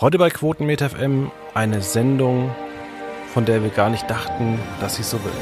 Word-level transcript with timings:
Heute 0.00 0.16
bei 0.16 0.30
Quotenmeter 0.30 0.90
FM 0.90 1.32
eine 1.54 1.82
Sendung, 1.82 2.54
von 3.34 3.44
der 3.44 3.64
wir 3.64 3.70
gar 3.70 3.90
nicht 3.90 4.08
dachten, 4.08 4.56
dass 4.78 4.94
sie 4.94 5.02
so 5.02 5.18
wird. 5.24 5.34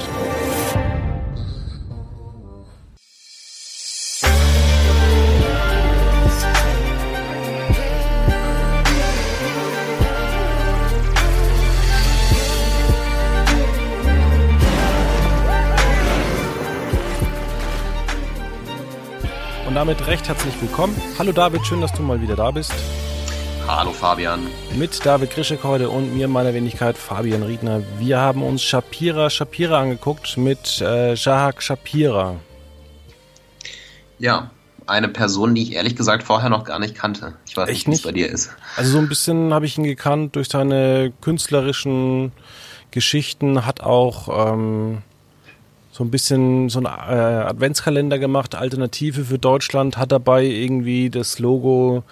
Und 19.69 19.75
damit 19.75 20.07
recht 20.07 20.27
herzlich 20.27 20.55
willkommen. 20.63 20.97
Hallo 21.19 21.33
David, 21.33 21.67
schön, 21.67 21.83
dass 21.83 21.93
du 21.93 22.01
mal 22.01 22.23
wieder 22.23 22.37
da 22.37 22.51
bist. 22.51 22.73
Hallo 23.69 23.91
Fabian. 23.91 24.47
Mit 24.79 25.05
David 25.05 25.33
Grischek 25.33 25.65
heute 25.65 25.91
und 25.91 26.17
mir, 26.17 26.29
meiner 26.29 26.55
Wenigkeit, 26.55 26.97
Fabian 26.97 27.43
Riedner. 27.43 27.83
Wir 27.99 28.19
haben 28.19 28.45
uns 28.45 28.63
Shapira 28.63 29.29
Shapira 29.29 29.81
angeguckt 29.81 30.37
mit 30.37 30.81
äh, 30.81 31.15
Jahak 31.15 31.61
Shapira. 31.61 32.37
Ja, 34.21 34.53
eine 34.87 35.09
Person, 35.09 35.57
die 35.57 35.63
ich 35.63 35.73
ehrlich 35.73 35.97
gesagt 35.97 36.23
vorher 36.23 36.49
noch 36.49 36.63
gar 36.63 36.79
nicht 36.79 36.95
kannte. 36.95 37.35
Ich 37.45 37.57
weiß 37.57 37.69
Echt 37.69 37.89
nicht, 37.89 37.99
wie 37.99 38.01
es 38.01 38.05
bei 38.05 38.13
dir 38.13 38.31
ist. 38.31 38.51
Also 38.77 38.93
so 38.93 38.99
ein 38.99 39.09
bisschen 39.09 39.53
habe 39.53 39.67
ich 39.67 39.77
ihn 39.77 39.85
gekannt 39.85 40.37
durch 40.37 40.49
seine 40.49 41.13
künstlerischen 41.21 42.31
Geschichten, 42.93 43.67
hat 43.67 43.81
auch 43.81 44.53
ähm, 44.53 45.03
so 45.91 46.05
ein 46.05 46.13
bisschen 46.13 46.69
so 46.69 46.79
einen 46.79 46.87
äh, 46.87 47.47
Adventskalender 47.49 48.21
gemacht, 48.21 48.55
Alternative 48.55 49.25
für 49.25 49.41
Deutschland, 49.41 49.97
hat 49.97 50.13
dabei 50.13 50.45
irgendwie 50.45 51.11
das 51.11 51.41
Logo 51.41 52.05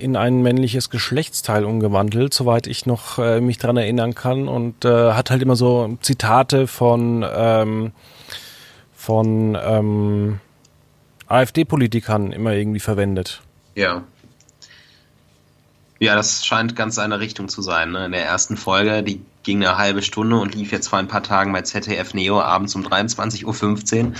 in 0.00 0.16
ein 0.16 0.42
männliches 0.42 0.90
Geschlechtsteil 0.90 1.64
umgewandelt, 1.64 2.34
soweit 2.34 2.66
ich 2.66 2.86
noch 2.86 3.18
äh, 3.18 3.40
mich 3.40 3.58
dran 3.58 3.76
erinnern 3.76 4.14
kann 4.14 4.48
und 4.48 4.84
äh, 4.84 5.12
hat 5.12 5.30
halt 5.30 5.42
immer 5.42 5.56
so 5.56 5.98
Zitate 6.00 6.66
von 6.66 7.24
ähm, 7.28 7.92
von 8.94 9.56
ähm, 9.62 10.40
AfD-Politikern 11.26 12.32
immer 12.32 12.52
irgendwie 12.52 12.80
verwendet. 12.80 13.40
Ja. 13.74 14.04
Ja, 15.98 16.16
das 16.16 16.44
scheint 16.44 16.76
ganz 16.76 16.94
seine 16.96 17.20
Richtung 17.20 17.48
zu 17.48 17.62
sein. 17.62 17.92
Ne? 17.92 18.06
In 18.06 18.12
der 18.12 18.24
ersten 18.24 18.56
Folge, 18.56 19.02
die 19.02 19.22
ging 19.42 19.64
eine 19.64 19.78
halbe 19.78 20.02
Stunde 20.02 20.38
und 20.38 20.54
lief 20.54 20.72
jetzt 20.72 20.88
vor 20.88 20.98
ein 20.98 21.08
paar 21.08 21.22
Tagen 21.22 21.52
bei 21.52 21.62
ZDF 21.62 22.14
Neo 22.14 22.40
abends 22.40 22.74
um 22.74 22.86
23.15 22.86 24.04
Uhr. 24.04 24.12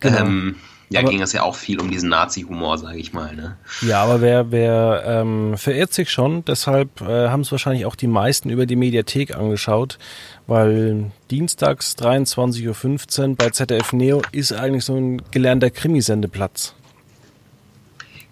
Genau. 0.00 0.18
Ähm, 0.18 0.56
ja, 0.88 1.00
Aber- 1.00 1.10
ging 1.10 1.20
es 1.22 1.32
ja 1.32 1.42
auch 1.42 1.56
viel 1.56 1.80
um 1.80 1.90
diesen 1.90 2.08
Nazi-Humor, 2.10 2.78
sage 2.78 2.98
ich 2.98 3.12
mal. 3.12 3.34
Ne? 3.34 3.56
Ja, 3.82 4.02
aber 4.02 4.20
wer, 4.20 4.50
wer 4.52 5.02
ähm, 5.06 5.56
verirrt 5.58 5.92
sich 5.92 6.10
schon, 6.10 6.44
deshalb 6.44 7.00
äh, 7.00 7.28
haben 7.28 7.40
es 7.40 7.50
wahrscheinlich 7.50 7.86
auch 7.86 7.96
die 7.96 8.06
meisten 8.06 8.50
über 8.50 8.66
die 8.66 8.76
Mediathek 8.76 9.34
angeschaut, 9.36 9.98
weil 10.46 11.10
dienstags 11.30 11.96
23.15 11.98 13.28
Uhr 13.30 13.36
bei 13.36 13.50
ZDF 13.50 13.92
Neo 13.92 14.22
ist 14.32 14.52
eigentlich 14.52 14.84
so 14.84 14.94
ein 14.96 15.22
gelernter 15.32 15.70
Krimisendeplatz. 15.70 16.74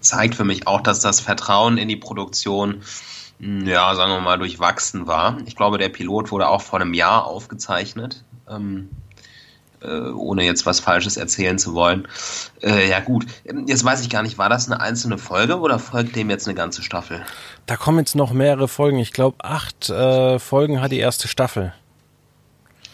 zeigt 0.01 0.35
für 0.35 0.45
mich 0.45 0.67
auch, 0.67 0.81
dass 0.81 1.01
das 1.01 1.21
Vertrauen 1.21 1.79
in 1.79 1.89
die 1.89 1.97
Produktion, 1.97 2.83
mh, 3.41 3.69
ja, 3.71 3.95
sagen 3.95 4.13
wir 4.13 4.21
mal, 4.21 4.39
durchwachsen 4.39 5.07
war. 5.07 5.39
Ich 5.47 5.57
glaube, 5.57 5.79
der 5.79 5.89
Pilot 5.89 6.31
wurde 6.31 6.49
auch 6.49 6.61
vor 6.63 6.81
einem 6.81 6.95
Jahr 6.95 7.27
aufgezeichnet, 7.27 8.23
ähm, 8.49 8.91
äh, 8.91 9.04
ohne 10.13 10.45
jetzt 10.45 10.67
was 10.67 10.81
Falsches 10.81 11.17
erzählen 11.17 11.59
zu 11.59 11.75
wollen. 11.75 12.09
Äh, 12.63 12.89
ja 12.89 13.01
gut, 13.01 13.27
Ähm, 13.45 13.67
jetzt 13.67 13.85
weiß 13.85 14.01
ich 14.03 14.11
gar 14.11 14.23
nicht, 14.23 14.39
war 14.39 14.49
das 14.49 14.71
eine 14.71 14.81
einzelne 14.81 15.19
Folge 15.19 15.59
oder 15.59 15.79
folgt 15.79 16.17
dem 16.17 16.31
jetzt 16.31 16.47
eine 16.47 16.55
ganze 16.55 16.83
Staffel? 16.83 17.23
Da 17.67 17.77
kommen 17.77 17.99
jetzt 17.99 18.15
noch 18.15 18.33
mehrere 18.33 18.69
Folgen. 18.69 18.99
Ich 18.99 19.13
glaube, 19.13 19.37
acht 19.43 19.91
äh, 19.91 20.39
Folgen 20.39 20.81
hat 20.81 20.93
die 20.93 20.99
erste 20.99 21.29
Staffel. 21.29 21.73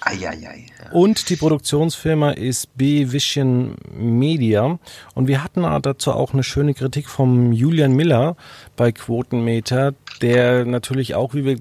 Eieiei. 0.03 0.67
Ja. 0.83 0.93
Und 0.93 1.29
die 1.29 1.37
Produktionsfirma 1.37 2.31
ist 2.31 2.75
B-Vision 2.77 3.77
Media. 3.93 4.79
Und 5.15 5.29
wir 5.29 5.45
hatten 5.45 5.63
dazu 5.83 6.13
auch 6.13 6.33
eine 6.33 6.43
schöne 6.43 6.73
Kritik 6.73 7.09
vom 7.09 7.53
Julian 7.53 7.93
Miller 7.93 8.37
bei 8.77 8.93
Quotenmeter, 8.93 9.93
der 10.23 10.65
natürlich 10.65 11.15
auch, 11.15 11.35
wie 11.35 11.45
wir 11.45 11.57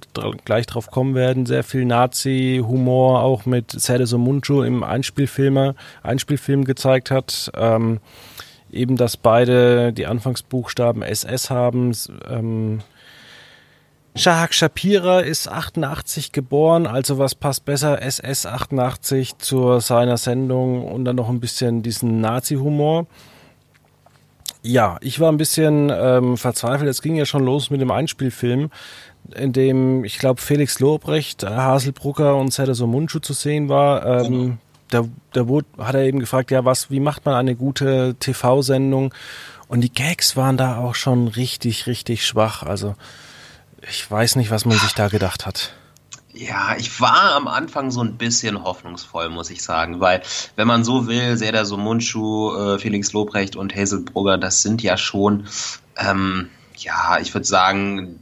gleich 0.45 0.65
drauf 0.65 0.91
kommen 0.91 1.15
werden, 1.15 1.45
sehr 1.45 1.63
viel 1.63 1.85
Nazi-Humor 1.85 3.21
auch 3.23 3.45
mit 3.45 3.71
Sede 3.71 4.05
Somuncu 4.05 4.63
im 4.63 4.83
Einspielfilmer, 4.83 5.75
Einspielfilm 6.03 6.65
gezeigt 6.65 7.11
hat. 7.11 7.51
Ähm, 7.55 7.99
eben, 8.71 8.97
dass 8.97 9.17
beide 9.17 9.93
die 9.93 10.05
Anfangsbuchstaben 10.05 11.01
SS 11.01 11.49
haben. 11.49 11.91
Ähm, 12.29 12.81
Shahak 14.15 14.53
Shapira 14.53 15.21
ist 15.21 15.47
88 15.47 16.31
geboren, 16.31 16.87
also 16.87 17.19
was 17.19 17.35
passt 17.35 17.65
besser, 17.65 18.01
SS 18.01 18.45
88 18.45 19.37
zu 19.37 19.79
seiner 19.79 20.17
Sendung 20.17 20.85
und 20.85 21.05
dann 21.05 21.15
noch 21.15 21.29
ein 21.29 21.39
bisschen 21.39 21.83
diesen 21.83 22.19
Nazi-Humor. 22.19 23.07
Ja, 24.61 24.97
ich 25.01 25.19
war 25.19 25.31
ein 25.31 25.37
bisschen 25.37 25.89
ähm, 25.93 26.37
verzweifelt. 26.37 26.89
Es 26.89 27.01
ging 27.01 27.15
ja 27.15 27.25
schon 27.25 27.45
los 27.45 27.69
mit 27.69 27.79
dem 27.79 27.91
Einspielfilm, 27.91 28.69
in 29.35 29.53
dem, 29.53 30.03
ich 30.03 30.19
glaube, 30.19 30.41
Felix 30.41 30.79
Lobrecht, 30.79 31.43
äh, 31.43 31.47
Haselbrucker 31.47 32.35
und 32.35 32.51
Serdar 32.51 32.87
Munchu 32.87 33.19
zu 33.19 33.33
sehen 33.33 33.69
war. 33.69 34.05
Ähm, 34.05 34.57
da, 34.89 35.05
da 35.31 35.47
wurde, 35.47 35.67
hat 35.77 35.95
er 35.95 36.03
eben 36.03 36.19
gefragt, 36.19 36.51
ja, 36.51 36.65
was, 36.65 36.91
wie 36.91 36.99
macht 36.99 37.25
man 37.25 37.35
eine 37.35 37.55
gute 37.55 38.15
TV-Sendung? 38.19 39.13
Und 39.67 39.81
die 39.81 39.93
Gags 39.93 40.35
waren 40.35 40.57
da 40.57 40.77
auch 40.77 40.95
schon 40.95 41.27
richtig, 41.27 41.87
richtig 41.87 42.25
schwach. 42.25 42.63
Also 42.63 42.95
ich 43.87 44.09
weiß 44.09 44.35
nicht, 44.35 44.51
was 44.51 44.65
man 44.65 44.77
sich 44.77 44.93
da 44.93 45.07
gedacht 45.07 45.45
hat. 45.45 45.73
Ja, 46.31 46.75
ich 46.77 47.01
war 47.01 47.33
am 47.35 47.47
Anfang 47.47 47.89
so 47.89 48.01
ein 48.01 48.17
bisschen 48.17 48.63
hoffnungsvoll, 48.63 49.29
muss 49.29 49.49
ich 49.49 49.63
sagen, 49.63 49.99
weil, 49.99 50.21
wenn 50.55 50.67
man 50.67 50.83
so 50.83 51.07
will, 51.07 51.35
Serdar 51.37 51.65
Somuncu, 51.65 52.55
äh, 52.55 52.79
Felix 52.79 53.13
Lobrecht 53.13 53.55
und 53.55 53.75
Hazel 53.75 54.01
Brugger, 54.01 54.37
das 54.37 54.61
sind 54.61 54.83
ja 54.83 54.95
schon, 54.95 55.47
ähm, 55.97 56.49
ja, 56.77 57.17
ich 57.19 57.33
würde 57.33 57.45
sagen, 57.47 58.19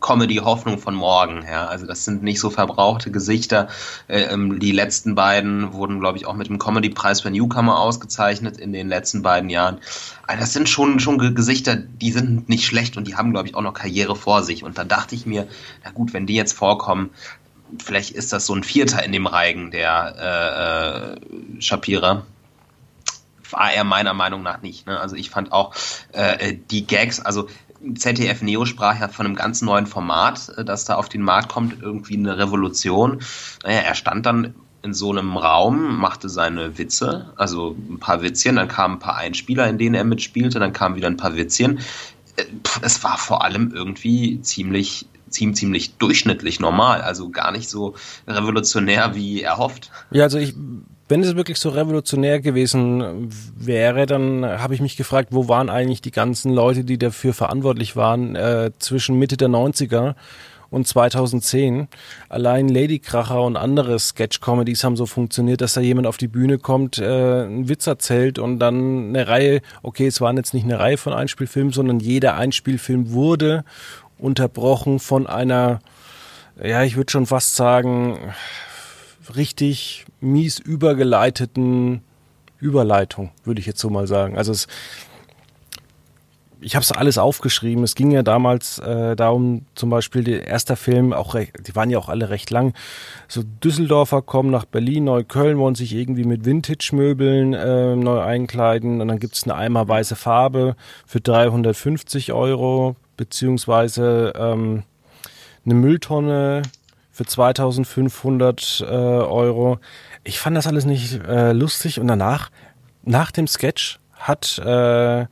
Comedy-Hoffnung 0.00 0.78
von 0.78 0.94
morgen, 0.94 1.44
ja. 1.50 1.66
Also 1.66 1.84
das 1.84 2.04
sind 2.04 2.22
nicht 2.22 2.40
so 2.40 2.48
verbrauchte 2.48 3.10
Gesichter. 3.10 3.68
Äh, 4.06 4.22
ähm, 4.32 4.60
die 4.60 4.72
letzten 4.72 5.14
beiden 5.16 5.72
wurden, 5.74 5.98
glaube 6.00 6.16
ich, 6.16 6.26
auch 6.26 6.34
mit 6.34 6.46
dem 6.48 6.58
Comedy-Preis 6.58 7.20
für 7.22 7.30
Newcomer 7.30 7.78
ausgezeichnet 7.80 8.56
in 8.56 8.72
den 8.72 8.88
letzten 8.88 9.22
beiden 9.22 9.50
Jahren. 9.50 9.78
Also 10.26 10.40
das 10.40 10.52
sind 10.52 10.68
schon, 10.68 11.00
schon 11.00 11.18
Ge- 11.18 11.32
Gesichter, 11.34 11.76
die 11.76 12.12
sind 12.12 12.48
nicht 12.48 12.64
schlecht 12.64 12.96
und 12.96 13.08
die 13.08 13.16
haben, 13.16 13.32
glaube 13.32 13.48
ich, 13.48 13.56
auch 13.56 13.62
noch 13.62 13.74
Karriere 13.74 14.16
vor 14.16 14.42
sich. 14.42 14.62
Und 14.62 14.78
da 14.78 14.84
dachte 14.84 15.14
ich 15.16 15.26
mir, 15.26 15.48
na 15.84 15.90
gut, 15.90 16.14
wenn 16.14 16.26
die 16.26 16.34
jetzt 16.34 16.52
vorkommen, 16.52 17.10
vielleicht 17.82 18.10
ist 18.10 18.32
das 18.32 18.46
so 18.46 18.54
ein 18.54 18.64
Vierter 18.64 19.04
in 19.04 19.12
dem 19.12 19.26
Reigen 19.26 19.70
der 19.70 21.16
äh, 21.16 21.58
äh, 21.58 21.60
Shapira. 21.60 22.26
War 23.50 23.72
er 23.72 23.84
meiner 23.84 24.14
Meinung 24.14 24.42
nach 24.42 24.62
nicht. 24.62 24.86
Ne? 24.86 25.00
Also 25.00 25.16
ich 25.16 25.30
fand 25.30 25.52
auch 25.52 25.74
äh, 26.12 26.54
die 26.70 26.86
Gags, 26.86 27.20
also 27.20 27.48
ZDF 27.94 28.42
Neo 28.42 28.64
sprach 28.64 29.00
ja 29.00 29.08
von 29.08 29.26
einem 29.26 29.34
ganz 29.34 29.62
neuen 29.62 29.86
Format, 29.86 30.50
äh, 30.56 30.64
das 30.64 30.84
da 30.84 30.96
auf 30.96 31.08
den 31.08 31.22
Markt 31.22 31.48
kommt, 31.48 31.80
irgendwie 31.80 32.16
eine 32.16 32.38
Revolution. 32.38 33.20
Naja, 33.64 33.80
er 33.80 33.94
stand 33.94 34.26
dann 34.26 34.54
in 34.82 34.94
so 34.94 35.10
einem 35.10 35.36
Raum, 35.36 35.98
machte 35.98 36.28
seine 36.28 36.78
Witze, 36.78 37.32
also 37.36 37.76
ein 37.90 37.98
paar 37.98 38.22
Witzchen, 38.22 38.56
dann 38.56 38.68
kamen 38.68 38.94
ein 38.94 39.00
paar 39.00 39.16
Einspieler, 39.16 39.68
in 39.68 39.78
denen 39.78 39.94
er 39.94 40.04
mitspielte, 40.04 40.60
dann 40.60 40.72
kamen 40.72 40.96
wieder 40.96 41.08
ein 41.08 41.16
paar 41.16 41.36
Witzchen. 41.36 41.78
Äh, 42.36 42.44
Es 42.82 43.02
war 43.02 43.18
vor 43.18 43.44
allem 43.44 43.72
irgendwie 43.74 44.40
ziemlich 44.42 45.06
ziemlich, 45.30 45.56
ziemlich 45.58 45.94
durchschnittlich 45.96 46.60
normal, 46.60 47.00
also 47.02 47.30
gar 47.30 47.52
nicht 47.52 47.68
so 47.68 47.94
revolutionär 48.26 49.14
wie 49.14 49.42
erhofft. 49.42 49.90
Ja, 50.10 50.24
also 50.24 50.38
ich, 50.38 50.54
wenn 51.08 51.22
es 51.22 51.36
wirklich 51.36 51.58
so 51.58 51.70
revolutionär 51.70 52.40
gewesen 52.40 53.30
wäre, 53.56 54.06
dann 54.06 54.44
habe 54.44 54.74
ich 54.74 54.80
mich 54.80 54.96
gefragt, 54.96 55.28
wo 55.32 55.48
waren 55.48 55.70
eigentlich 55.70 56.02
die 56.02 56.10
ganzen 56.10 56.52
Leute, 56.52 56.84
die 56.84 56.98
dafür 56.98 57.32
verantwortlich 57.32 57.96
waren, 57.96 58.36
äh, 58.36 58.70
zwischen 58.78 59.18
Mitte 59.18 59.36
der 59.36 59.48
90er 59.48 60.14
und 60.70 60.86
2010. 60.86 61.88
Allein 62.28 62.68
Ladykracher 62.68 63.42
und 63.42 63.56
andere 63.56 63.98
Sketch-Comedies 63.98 64.84
haben 64.84 64.96
so 64.96 65.06
funktioniert, 65.06 65.60
dass 65.60 65.74
da 65.74 65.80
jemand 65.80 66.06
auf 66.06 66.16
die 66.16 66.28
Bühne 66.28 66.58
kommt, 66.58 66.98
äh, 66.98 67.04
einen 67.04 67.68
Witz 67.68 67.86
erzählt 67.86 68.38
und 68.38 68.58
dann 68.58 69.08
eine 69.08 69.28
Reihe, 69.28 69.60
okay, 69.82 70.06
es 70.06 70.20
waren 70.20 70.36
jetzt 70.36 70.54
nicht 70.54 70.64
eine 70.64 70.78
Reihe 70.78 70.98
von 70.98 71.12
Einspielfilmen, 71.12 71.72
sondern 71.72 72.00
jeder 72.00 72.36
Einspielfilm 72.36 73.12
wurde 73.12 73.64
unterbrochen 74.18 74.98
von 74.98 75.26
einer, 75.26 75.80
ja, 76.62 76.82
ich 76.82 76.96
würde 76.96 77.10
schon 77.10 77.26
fast 77.26 77.56
sagen, 77.56 78.18
richtig 79.34 80.06
mies 80.20 80.58
übergeleiteten 80.58 82.02
Überleitung, 82.60 83.30
würde 83.44 83.60
ich 83.60 83.66
jetzt 83.66 83.80
so 83.80 83.90
mal 83.90 84.06
sagen. 84.06 84.36
Also 84.36 84.52
es, 84.52 84.66
ich 86.60 86.74
habe 86.74 86.82
es 86.82 86.92
alles 86.92 87.18
aufgeschrieben. 87.18 87.84
Es 87.84 87.94
ging 87.94 88.10
ja 88.10 88.22
damals 88.22 88.78
äh, 88.80 89.14
darum, 89.14 89.64
zum 89.74 89.90
Beispiel 89.90 90.24
der 90.24 90.46
erste 90.46 90.76
Film, 90.76 91.12
auch 91.12 91.34
recht, 91.34 91.52
die 91.66 91.76
waren 91.76 91.90
ja 91.90 91.98
auch 91.98 92.08
alle 92.08 92.30
recht 92.30 92.50
lang. 92.50 92.74
So 93.28 93.42
Düsseldorfer 93.42 94.22
kommen 94.22 94.50
nach 94.50 94.64
Berlin, 94.64 95.04
Neukölln, 95.04 95.58
wollen 95.58 95.74
sich 95.74 95.94
irgendwie 95.94 96.24
mit 96.24 96.44
Vintage-Möbeln 96.44 97.54
äh, 97.54 97.96
neu 97.96 98.20
einkleiden 98.20 99.00
und 99.00 99.08
dann 99.08 99.20
gibt's 99.20 99.44
eine 99.44 99.54
Eimer 99.54 99.86
weiße 99.86 100.16
Farbe 100.16 100.74
für 101.06 101.20
350 101.20 102.32
Euro, 102.32 102.96
beziehungsweise 103.18 104.32
ähm, 104.34 104.84
eine 105.66 105.74
Mülltonne 105.74 106.62
für 107.10 107.26
2500 107.26 108.80
äh, 108.80 108.84
Euro. 108.86 109.78
Ich 110.24 110.38
fand 110.38 110.56
das 110.56 110.66
alles 110.66 110.86
nicht 110.86 111.20
äh, 111.24 111.52
lustig 111.52 112.00
und 112.00 112.08
danach, 112.08 112.50
nach 113.02 113.30
dem 113.30 113.46
Sketch, 113.46 113.98
hat 114.14 114.58
äh, 114.58 115.26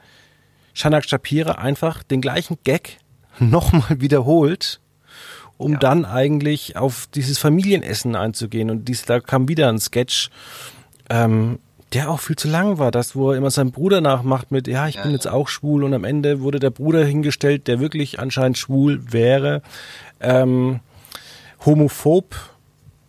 Shanak 0.75 1.09
Shapira 1.09 1.53
einfach 1.53 2.03
den 2.03 2.21
gleichen 2.21 2.59
Gag 2.65 2.99
nochmal 3.38 4.00
wiederholt, 4.00 4.81
um 5.56 5.73
ja. 5.73 5.79
dann 5.79 6.05
eigentlich 6.05 6.77
auf 6.77 7.06
dieses 7.15 7.38
Familienessen 7.38 8.15
einzugehen. 8.17 8.71
Und 8.71 8.87
dies, 8.87 9.05
da 9.05 9.21
kam 9.21 9.49
wieder 9.49 9.69
ein 9.69 9.79
Sketch, 9.79 10.31
ähm, 11.09 11.59
der 11.97 12.11
auch 12.11 12.21
viel 12.21 12.37
zu 12.37 12.49
lang 12.49 12.79
war. 12.79 12.91
Das, 12.91 13.17
wo 13.17 13.31
er 13.31 13.39
immer 13.39 13.51
seinen 13.51 13.73
Bruder 13.73 14.03
nachmacht 14.03 14.51
mit, 14.51 14.69
ja, 14.69 14.87
ich 14.87 14.97
ja, 14.97 15.03
bin 15.03 15.13
jetzt 15.13 15.27
auch 15.27 15.49
schwul. 15.49 15.83
Und 15.83 15.95
am 15.95 16.05
Ende 16.05 16.43
wurde 16.43 16.59
der 16.59 16.69
Bruder 16.69 17.03
hingestellt, 17.03 17.69
der 17.69 17.81
wirklich 17.81 18.21
anscheinend 18.21 18.59
schwul 18.59 19.01
wäre, 19.13 19.63
ähm, 20.21 20.81
homophob 21.65 22.37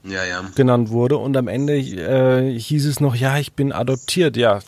ja, 0.06 0.24
ja. 0.24 0.42
genannt 0.56 0.90
wurde. 0.90 1.18
Und 1.18 1.36
am 1.36 1.50
Ende 1.50 1.78
äh, 1.78 2.58
hieß 2.58 2.86
es 2.86 3.02
noch, 3.02 3.14
ja, 3.14 3.38
ich 3.38 3.52
bin 3.52 3.74
adoptiert. 3.74 4.38
Ja, 4.38 4.60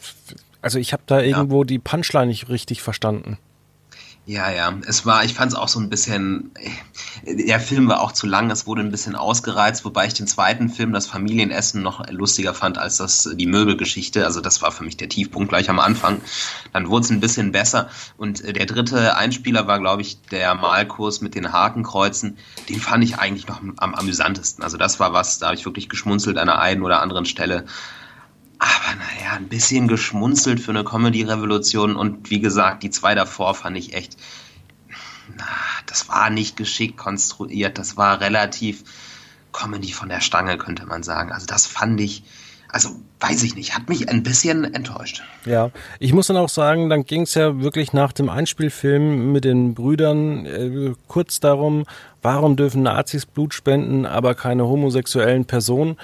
also 0.61 0.79
ich 0.79 0.91
habe 0.91 1.03
da 1.05 1.21
irgendwo 1.21 1.63
die 1.63 1.79
Punchline 1.79 2.27
nicht 2.27 2.49
richtig 2.49 2.81
verstanden. 2.81 3.37
Ja, 4.29 4.51
ja, 4.51 4.71
es 4.85 5.07
war, 5.07 5.25
ich 5.25 5.33
fand 5.33 5.53
es 5.53 5.57
auch 5.57 5.69
so 5.69 5.79
ein 5.79 5.89
bisschen, 5.89 6.51
der 7.25 7.59
Film 7.59 7.89
war 7.89 7.99
auch 7.99 8.11
zu 8.11 8.27
lang, 8.27 8.51
es 8.51 8.67
wurde 8.67 8.81
ein 8.81 8.91
bisschen 8.91 9.15
ausgereizt, 9.15 9.85
wobei 9.85 10.05
ich 10.05 10.13
den 10.13 10.27
zweiten 10.27 10.69
Film, 10.69 10.93
das 10.93 11.07
Familienessen, 11.07 11.81
noch 11.81 12.07
lustiger 12.11 12.53
fand 12.53 12.77
als 12.77 12.97
das, 12.97 13.27
die 13.33 13.47
Möbelgeschichte. 13.47 14.25
Also 14.25 14.39
das 14.39 14.61
war 14.61 14.71
für 14.71 14.83
mich 14.83 14.97
der 14.97 15.09
Tiefpunkt 15.09 15.49
gleich 15.49 15.67
am 15.71 15.79
Anfang. 15.79 16.21
Dann 16.73 16.89
wurde 16.89 17.05
es 17.05 17.09
ein 17.09 17.21
bisschen 17.21 17.51
besser. 17.51 17.89
Und 18.17 18.43
äh, 18.45 18.53
der 18.53 18.67
dritte 18.67 19.17
Einspieler 19.17 19.65
war, 19.65 19.79
glaube 19.79 20.03
ich, 20.03 20.21
der 20.29 20.53
Malkurs 20.53 21.21
mit 21.21 21.33
den 21.33 21.51
Hakenkreuzen. 21.51 22.37
Den 22.69 22.79
fand 22.79 23.03
ich 23.03 23.17
eigentlich 23.17 23.47
noch 23.47 23.59
am 23.77 23.95
amüsantesten. 23.95 24.63
Also 24.63 24.77
das 24.77 24.99
war 24.99 25.11
was, 25.11 25.39
da 25.39 25.47
habe 25.47 25.55
ich 25.55 25.65
wirklich 25.65 25.89
geschmunzelt 25.89 26.37
an 26.37 26.45
der 26.45 26.59
einen 26.59 26.83
oder 26.83 27.01
anderen 27.01 27.25
Stelle. 27.25 27.65
Aber 28.59 28.95
naja, 28.95 29.37
ein 29.37 29.47
bisschen 29.47 29.87
geschmunzelt 29.87 30.59
für 30.59 30.71
eine 30.71 30.83
Comedy-Revolution 30.83 31.95
und 31.95 32.29
wie 32.29 32.41
gesagt, 32.41 32.83
die 32.83 32.89
zwei 32.89 33.15
davor 33.15 33.55
fand 33.55 33.77
ich 33.77 33.93
echt, 33.93 34.17
na, 35.37 35.45
das 35.85 36.09
war 36.09 36.29
nicht 36.29 36.57
geschickt 36.57 36.97
konstruiert, 36.97 37.77
das 37.77 37.95
war 37.95 38.19
relativ 38.19 38.83
Comedy 39.53 39.93
von 39.93 40.09
der 40.09 40.19
Stange, 40.19 40.57
könnte 40.57 40.85
man 40.85 41.03
sagen. 41.03 41.31
Also 41.31 41.45
das 41.45 41.65
fand 41.65 42.01
ich, 42.01 42.23
also 42.67 42.89
weiß 43.21 43.43
ich 43.43 43.55
nicht, 43.55 43.75
hat 43.75 43.87
mich 43.87 44.09
ein 44.09 44.23
bisschen 44.23 44.73
enttäuscht. 44.73 45.23
Ja, 45.45 45.71
ich 45.99 46.13
muss 46.13 46.27
dann 46.27 46.37
auch 46.37 46.49
sagen, 46.49 46.89
dann 46.89 47.05
ging 47.05 47.21
es 47.21 47.33
ja 47.35 47.61
wirklich 47.61 47.93
nach 47.93 48.11
dem 48.11 48.29
Einspielfilm 48.29 49.31
mit 49.31 49.45
den 49.45 49.73
Brüdern 49.73 50.45
äh, 50.45 50.93
kurz 51.07 51.39
darum, 51.39 51.85
warum 52.21 52.57
dürfen 52.57 52.83
Nazis 52.83 53.25
Blut 53.25 53.53
spenden, 53.53 54.05
aber 54.05 54.35
keine 54.35 54.65
homosexuellen 54.65 55.45
Personen, 55.45 55.97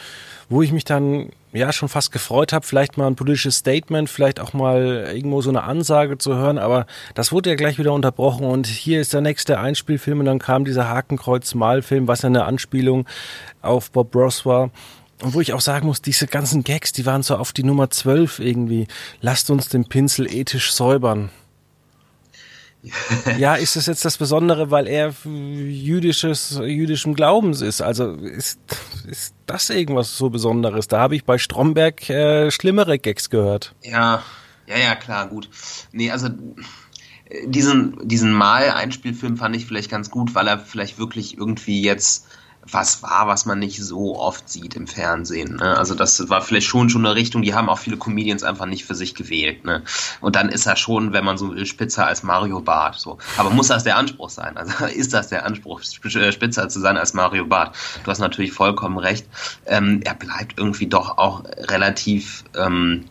wo 0.50 0.62
ich 0.62 0.71
mich 0.71 0.86
dann 0.86 1.30
ja 1.53 1.71
schon 1.71 1.89
fast 1.89 2.12
gefreut 2.12 2.53
habe, 2.53 2.65
vielleicht 2.65 2.97
mal 2.97 3.07
ein 3.07 3.15
politisches 3.15 3.57
Statement, 3.57 4.09
vielleicht 4.09 4.39
auch 4.39 4.53
mal 4.53 5.09
irgendwo 5.13 5.42
so 5.42 5.50
eine 5.50 5.63
Ansage 5.63 6.18
zu 6.18 6.36
hören, 6.36 6.57
aber 6.57 6.86
das 7.13 7.31
wurde 7.31 7.50
ja 7.50 7.56
gleich 7.56 7.80
wieder 7.80 7.94
unterbrochen 7.94 8.45
und 8.45 8.68
hier 8.68 9.00
ist 9.00 9.13
der 9.13 9.21
nächste 9.21 9.59
Einspielfilm 9.59 10.19
und 10.19 10.25
dann 10.25 10.39
kam 10.39 10.65
dieser 10.65 10.89
Hakenkreuz-Malfilm, 10.89 12.07
was 12.07 12.24
ja 12.24 12.27
eine 12.27 12.45
Anspielung 12.45 13.07
auf 13.62 13.92
Bob 13.92 14.15
Ross 14.15 14.45
war. 14.45 14.71
Und 15.21 15.33
wo 15.33 15.39
ich 15.39 15.53
auch 15.53 15.62
sagen 15.62 15.88
muss, 15.88 16.01
diese 16.01 16.27
ganzen 16.27 16.65
Gags, 16.65 16.92
die 16.92 17.06
waren 17.06 17.24
so 17.24 17.38
auf 17.38 17.53
die 17.53 17.63
Nummer 17.63 17.89
12 17.89 18.39
irgendwie. 18.39 18.88
Lasst 19.21 19.50
uns 19.50 19.69
den 19.69 19.86
Pinsel 19.86 20.30
ethisch 20.30 20.74
säubern. 20.74 21.30
ja, 23.38 23.56
ist 23.56 23.75
das 23.75 23.86
jetzt 23.86 24.06
das 24.06 24.18
Besondere, 24.18 24.71
weil 24.71 24.88
er 24.88 25.13
jüdisches, 25.24 26.59
jüdischem 26.63 27.15
Glaubens 27.15 27.62
ist? 27.62 27.81
Also 27.81 28.12
ist, 28.12 28.59
ist 29.06 29.36
das 29.46 29.69
irgendwas 29.69 30.18
so 30.18 30.30
Besonderes? 30.30 30.88
Da 30.88 31.00
habe 31.00 31.16
ich 31.16 31.25
bei 31.25 31.38
Stromberg 31.38 32.10
äh, 32.10 32.52
schlimmere 32.52 33.00
Gags 33.00 33.30
gehört. 33.30 33.74
Ja, 33.84 34.24
ja, 34.68 34.78
ja, 34.78 34.96
klar, 34.96 35.28
gut. 35.28 35.50
Nee, 35.92 36.12
also 36.12 36.30
diesen, 37.46 38.07
diesen 38.07 38.31
Mal-Einspielfilm 38.31 39.38
fand 39.38 39.56
ich 39.56 39.66
vielleicht 39.66 39.90
ganz 39.90 40.10
gut, 40.10 40.36
weil 40.36 40.48
er 40.48 40.60
vielleicht 40.60 40.98
wirklich 41.00 41.38
irgendwie 41.38 41.81
jetzt 41.81 42.28
was 42.72 43.04
war, 43.04 43.28
was 43.28 43.46
man 43.46 43.60
nicht 43.60 43.84
so 43.84 44.20
oft 44.20 44.50
sieht 44.50 44.76
im 44.76 44.88
Fernsehen. 44.88 45.58
Ne? 45.58 45.78
Also 45.78 45.94
das 45.94 46.30
war 46.30 46.42
vielleicht 46.42 46.68
schon 46.68 46.90
schon 46.90 47.06
eine 47.06 47.16
Richtung, 47.16 47.42
die 47.42 47.54
haben 47.54 47.70
auch 47.70 47.78
viele 47.78 47.98
Comedians 47.98 48.44
einfach 48.44 48.66
nicht 48.66 48.86
für 48.86 48.96
sich 48.96 49.14
gewählt. 49.14 49.66
Ne? 49.66 49.84
Und 50.22 50.36
dann 50.36 50.50
ist 50.50 50.66
er 50.66 50.76
schon, 50.76 51.14
wenn 51.14 51.24
man 51.24 51.38
so 51.38 51.54
will, 51.54 51.66
spitzer 51.66 52.08
als 52.08 52.24
Mario 52.24 52.62
Barth. 52.62 52.96
So. 52.96 53.20
Aber 53.38 53.52
muss 53.52 53.68
das 53.68 53.84
der 53.84 53.98
Anspruch 53.98 54.30
sein? 54.30 54.58
Also 54.58 54.86
ist 54.96 55.14
das 55.14 55.28
der 55.30 55.46
Anspruch, 55.46 55.82
äh, 55.82 56.32
spitzer 56.32 56.68
zu 56.70 56.80
sein 56.80 56.98
als 56.98 57.14
Mario 57.14 57.46
Barth? 57.46 57.76
Du 58.04 58.12
hast 58.12 58.20
natürlich 58.20 58.52
vollkommen 58.52 58.98
recht. 58.98 59.28
Ähm, 59.66 60.02
er 60.04 60.16
bleibt 60.16 60.58
irgendwie 60.58 60.88
doch 60.88 61.18
auch 61.18 61.44
relativ 61.46 62.44
ähm, 62.58 63.06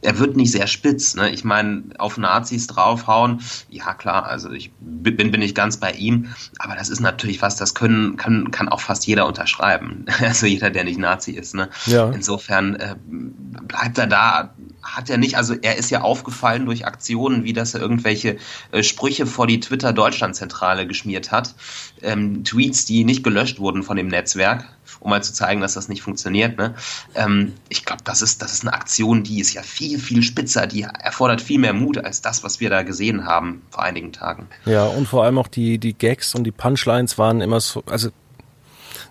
er 0.00 0.18
wird 0.18 0.36
nicht 0.36 0.52
sehr 0.52 0.66
spitz. 0.66 1.14
Ne? 1.14 1.30
Ich 1.30 1.44
meine, 1.44 1.84
auf 1.98 2.16
Nazis 2.16 2.66
draufhauen, 2.66 3.40
ja 3.68 3.92
klar, 3.94 4.24
also 4.26 4.50
ich 4.50 4.70
bin, 4.80 5.30
bin 5.30 5.42
ich 5.42 5.54
ganz 5.54 5.76
bei 5.76 5.92
ihm, 5.92 6.34
aber 6.58 6.76
das 6.76 6.88
ist 6.88 7.00
natürlich 7.00 7.42
was, 7.42 7.56
das 7.56 7.74
können, 7.74 8.16
kann, 8.16 8.50
kann 8.50 8.68
auch 8.68 8.80
fast 8.80 9.06
jeder 9.06 9.26
unterschreiben. 9.26 10.06
Also 10.26 10.46
jeder, 10.46 10.70
der 10.70 10.82
nicht 10.82 10.98
Nazi 10.98 11.32
ist. 11.32 11.54
Ne? 11.54 11.68
Ja. 11.86 12.10
Insofern 12.10 12.74
äh, 12.76 12.96
bleibt 13.06 13.96
er 13.96 14.06
da, 14.06 14.54
hat 14.82 15.08
er 15.08 15.18
nicht, 15.18 15.36
also 15.36 15.54
er 15.54 15.76
ist 15.76 15.90
ja 15.90 16.00
aufgefallen 16.00 16.66
durch 16.66 16.84
Aktionen, 16.84 17.44
wie 17.44 17.52
dass 17.52 17.74
er 17.74 17.80
irgendwelche 17.80 18.38
äh, 18.72 18.82
Sprüche 18.82 19.26
vor 19.26 19.46
die 19.46 19.60
Twitter-Deutschland-Zentrale 19.60 20.86
geschmiert 20.86 21.30
hat. 21.30 21.54
Ähm, 22.02 22.44
Tweets, 22.44 22.86
die 22.86 23.04
nicht 23.04 23.22
gelöscht 23.22 23.60
wurden 23.60 23.82
von 23.82 23.96
dem 23.96 24.08
Netzwerk 24.08 24.64
um 25.00 25.10
mal 25.10 25.22
zu 25.22 25.32
zeigen, 25.32 25.60
dass 25.60 25.74
das 25.74 25.88
nicht 25.88 26.02
funktioniert. 26.02 26.58
Ne? 26.58 26.74
Ähm, 27.14 27.54
ich 27.68 27.84
glaube, 27.84 28.02
das 28.04 28.22
ist, 28.22 28.42
das 28.42 28.52
ist 28.52 28.62
eine 28.62 28.74
Aktion, 28.74 29.22
die 29.22 29.40
ist 29.40 29.54
ja 29.54 29.62
viel, 29.62 29.98
viel 29.98 30.22
spitzer, 30.22 30.66
die 30.66 30.82
erfordert 30.82 31.40
viel 31.40 31.58
mehr 31.58 31.72
Mut 31.72 31.98
als 31.98 32.22
das, 32.22 32.42
was 32.44 32.60
wir 32.60 32.70
da 32.70 32.82
gesehen 32.82 33.26
haben 33.26 33.62
vor 33.70 33.82
einigen 33.82 34.12
Tagen. 34.12 34.48
Ja, 34.64 34.84
und 34.84 35.06
vor 35.06 35.24
allem 35.24 35.38
auch 35.38 35.48
die, 35.48 35.78
die 35.78 35.94
Gags 35.94 36.34
und 36.34 36.44
die 36.44 36.52
Punchlines 36.52 37.18
waren 37.18 37.40
immer 37.40 37.60
so, 37.60 37.82
also 37.86 38.10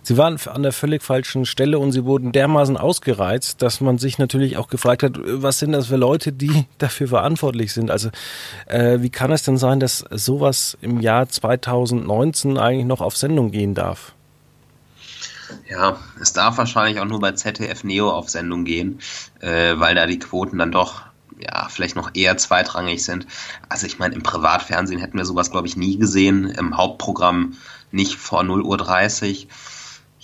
sie 0.03 0.17
waren 0.17 0.37
an 0.47 0.63
der 0.63 0.71
völlig 0.71 1.03
falschen 1.03 1.45
Stelle 1.45 1.79
und 1.79 1.91
sie 1.91 2.05
wurden 2.05 2.31
dermaßen 2.31 2.77
ausgereizt, 2.77 3.61
dass 3.61 3.81
man 3.81 3.97
sich 3.97 4.17
natürlich 4.17 4.57
auch 4.57 4.67
gefragt 4.67 5.03
hat, 5.03 5.17
was 5.23 5.59
sind 5.59 5.71
das 5.71 5.87
für 5.87 5.97
Leute, 5.97 6.31
die 6.31 6.65
dafür 6.77 7.07
verantwortlich 7.07 7.73
sind? 7.73 7.91
Also 7.91 8.09
äh, 8.67 9.01
wie 9.01 9.09
kann 9.09 9.31
es 9.31 9.43
denn 9.43 9.57
sein, 9.57 9.79
dass 9.79 10.05
sowas 10.11 10.77
im 10.81 11.01
Jahr 11.01 11.27
2019 11.27 12.57
eigentlich 12.57 12.85
noch 12.85 13.01
auf 13.01 13.17
Sendung 13.17 13.51
gehen 13.51 13.73
darf? 13.73 14.13
Ja, 15.69 15.97
es 16.19 16.33
darf 16.33 16.57
wahrscheinlich 16.57 16.99
auch 16.99 17.05
nur 17.05 17.19
bei 17.19 17.31
ZDF 17.33 17.83
Neo 17.83 18.09
auf 18.09 18.29
Sendung 18.29 18.65
gehen, 18.65 18.99
äh, 19.39 19.73
weil 19.77 19.95
da 19.95 20.05
die 20.05 20.19
Quoten 20.19 20.57
dann 20.57 20.71
doch 20.71 21.03
ja, 21.39 21.67
vielleicht 21.69 21.95
noch 21.95 22.11
eher 22.13 22.37
zweitrangig 22.37 23.03
sind. 23.03 23.27
Also 23.67 23.85
ich 23.87 23.99
meine, 23.99 24.15
im 24.15 24.23
Privatfernsehen 24.23 24.99
hätten 24.99 25.17
wir 25.17 25.25
sowas, 25.25 25.51
glaube 25.51 25.67
ich, 25.67 25.75
nie 25.75 25.97
gesehen, 25.97 26.45
im 26.45 26.77
Hauptprogramm 26.77 27.57
nicht 27.91 28.15
vor 28.15 28.41
0.30 28.41 29.45
Uhr. 29.45 29.51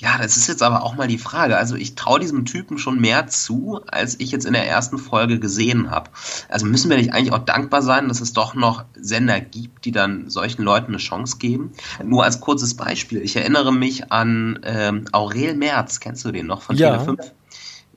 Ja, 0.01 0.17
das 0.17 0.35
ist 0.35 0.47
jetzt 0.47 0.63
aber 0.63 0.81
auch 0.81 0.95
mal 0.95 1.07
die 1.07 1.19
Frage. 1.19 1.57
Also 1.57 1.75
ich 1.75 1.93
traue 1.93 2.19
diesem 2.19 2.43
Typen 2.45 2.79
schon 2.79 2.99
mehr 2.99 3.27
zu, 3.27 3.81
als 3.85 4.19
ich 4.19 4.31
jetzt 4.31 4.47
in 4.47 4.53
der 4.53 4.67
ersten 4.67 4.97
Folge 4.97 5.39
gesehen 5.39 5.91
habe. 5.91 6.09
Also 6.49 6.65
müssen 6.65 6.89
wir 6.89 6.97
nicht 6.97 7.13
eigentlich 7.13 7.33
auch 7.33 7.45
dankbar 7.45 7.83
sein, 7.83 8.07
dass 8.07 8.19
es 8.19 8.33
doch 8.33 8.55
noch 8.55 8.83
Sender 8.95 9.39
gibt, 9.39 9.85
die 9.85 9.91
dann 9.91 10.27
solchen 10.27 10.63
Leuten 10.63 10.87
eine 10.87 10.97
Chance 10.97 11.37
geben? 11.37 11.73
Nur 12.03 12.23
als 12.23 12.41
kurzes 12.41 12.73
Beispiel. 12.73 13.21
Ich 13.21 13.35
erinnere 13.35 13.71
mich 13.71 14.11
an 14.11 14.59
ähm, 14.63 15.05
Aurel 15.11 15.53
Merz, 15.53 15.99
kennst 15.99 16.25
du 16.25 16.31
den 16.31 16.47
noch 16.47 16.63
von 16.63 16.75
ja. 16.77 16.97
Tele5? 16.97 17.31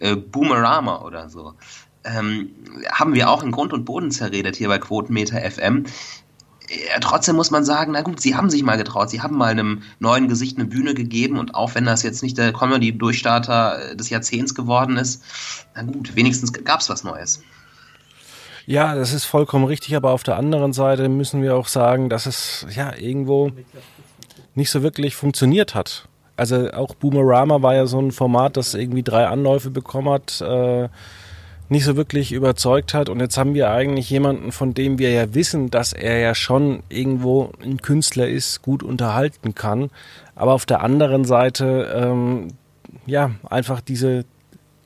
Äh, 0.01 0.17
Boomerama 0.17 1.01
oder 1.01 1.31
so. 1.31 1.55
Ähm, 2.05 2.51
haben 2.93 3.15
wir 3.15 3.31
auch 3.31 3.43
in 3.43 3.51
Grund 3.51 3.73
und 3.73 3.87
Boden 3.87 4.11
zerredet 4.11 4.57
hier 4.57 4.69
bei 4.69 4.79
Quotenmeter 4.79 5.41
FM 5.51 5.87
ja, 6.71 6.99
trotzdem 7.01 7.37
muss 7.37 7.51
man 7.51 7.65
sagen, 7.65 7.93
na 7.93 8.01
gut, 8.03 8.21
sie 8.21 8.37
haben 8.37 8.49
sich 8.49 8.63
mal 8.63 8.77
getraut, 8.77 9.11
sie 9.11 9.21
haben 9.21 9.37
mal 9.37 9.51
einem 9.51 9.83
neuen 9.99 10.29
Gesicht 10.29 10.57
eine 10.57 10.67
Bühne 10.67 10.95
gegeben 10.95 11.39
und 11.39 11.55
auch 11.55 11.75
wenn 11.75 11.85
das 11.85 12.03
jetzt 12.03 12.23
nicht 12.23 12.39
der 12.39 12.53
Comedy-Durchstarter 12.53 13.91
äh, 13.93 13.97
des 13.97 14.11
Jahrzehnts 14.11 14.55
geworden 14.55 14.97
ist, 14.97 15.23
na 15.75 15.83
gut, 15.83 16.17
wenigstens 16.17 16.53
gab 16.53 16.81
es 16.81 16.89
was 16.89 17.05
Neues. 17.05 17.43
Ja, 18.67 18.95
das 18.95 19.13
ist 19.13 19.25
vollkommen 19.25 19.67
richtig, 19.67 19.95
aber 19.95 20.13
auf 20.13 20.23
der 20.23 20.37
anderen 20.37 20.73
Seite 20.73 21.11
müssen 21.11 21.43
wir 21.43 21.55
auch 21.55 21.69
sagen, 21.69 22.09
dass 22.09 22.25
es 22.25 22.67
ja 22.75 22.95
irgendwo 22.97 23.53
nicht 24.55 24.71
so 24.71 24.83
wirklich 24.83 25.17
funktioniert 25.17 25.75
hat. 25.75 26.09
Also 26.37 26.71
auch 26.73 26.95
Boomerama 26.95 27.61
war 27.61 27.75
ja 27.75 27.87
so 27.87 28.01
ein 28.01 28.11
Format, 28.11 28.57
das 28.57 28.75
irgendwie 28.75 29.03
drei 29.03 29.27
Anläufe 29.27 29.71
bekommen 29.71 30.09
hat. 30.09 30.41
Äh, 30.41 30.89
nicht 31.69 31.85
so 31.85 31.97
wirklich 31.97 32.33
überzeugt 32.33 32.95
hat. 32.95 33.09
Und 33.09 33.21
jetzt 33.21 33.39
haben 33.39 33.55
wir 33.55 33.71
eigentlich 33.71 34.11
jemanden, 34.11 34.53
von 34.53 34.75
dem 34.75 34.99
wir 34.99 35.11
ja 35.11 35.35
wissen, 35.35 35.71
dass 35.71 35.93
er 35.93 36.19
ja 36.19 36.35
schon 36.35 36.83
irgendwo 36.89 37.53
ein 37.63 37.81
Künstler 37.81 38.29
ist, 38.29 38.63
gut 38.63 38.83
unterhalten 38.83 39.55
kann. 39.55 39.91
Aber 40.35 40.53
auf 40.53 40.67
der 40.67 40.83
anderen 40.83 41.25
Seite, 41.25 41.93
ähm, 41.95 42.49
ja, 43.07 43.31
einfach 43.49 43.81
diese 43.81 44.25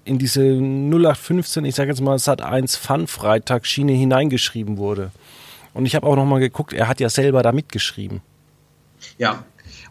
in 0.05 0.19
diese 0.19 0.41
0815, 0.41 1.67
ich 1.67 1.75
sage 1.75 1.91
jetzt 1.91 2.01
mal 2.01 2.19
Sat 2.19 2.41
1 2.41 2.77
Fun 2.77 3.07
Freitag 3.07 3.67
Schiene 3.67 3.93
hineingeschrieben 3.93 4.79
wurde. 4.79 5.11
Und 5.75 5.85
ich 5.85 5.95
habe 5.95 6.07
auch 6.07 6.17
noch 6.17 6.25
mal 6.25 6.41
geguckt, 6.41 6.73
er 6.73 6.89
hat 6.89 6.99
ja 6.99 7.11
selber 7.11 7.43
da 7.43 7.53
mitgeschrieben. 7.53 8.23
Ja, 9.19 9.45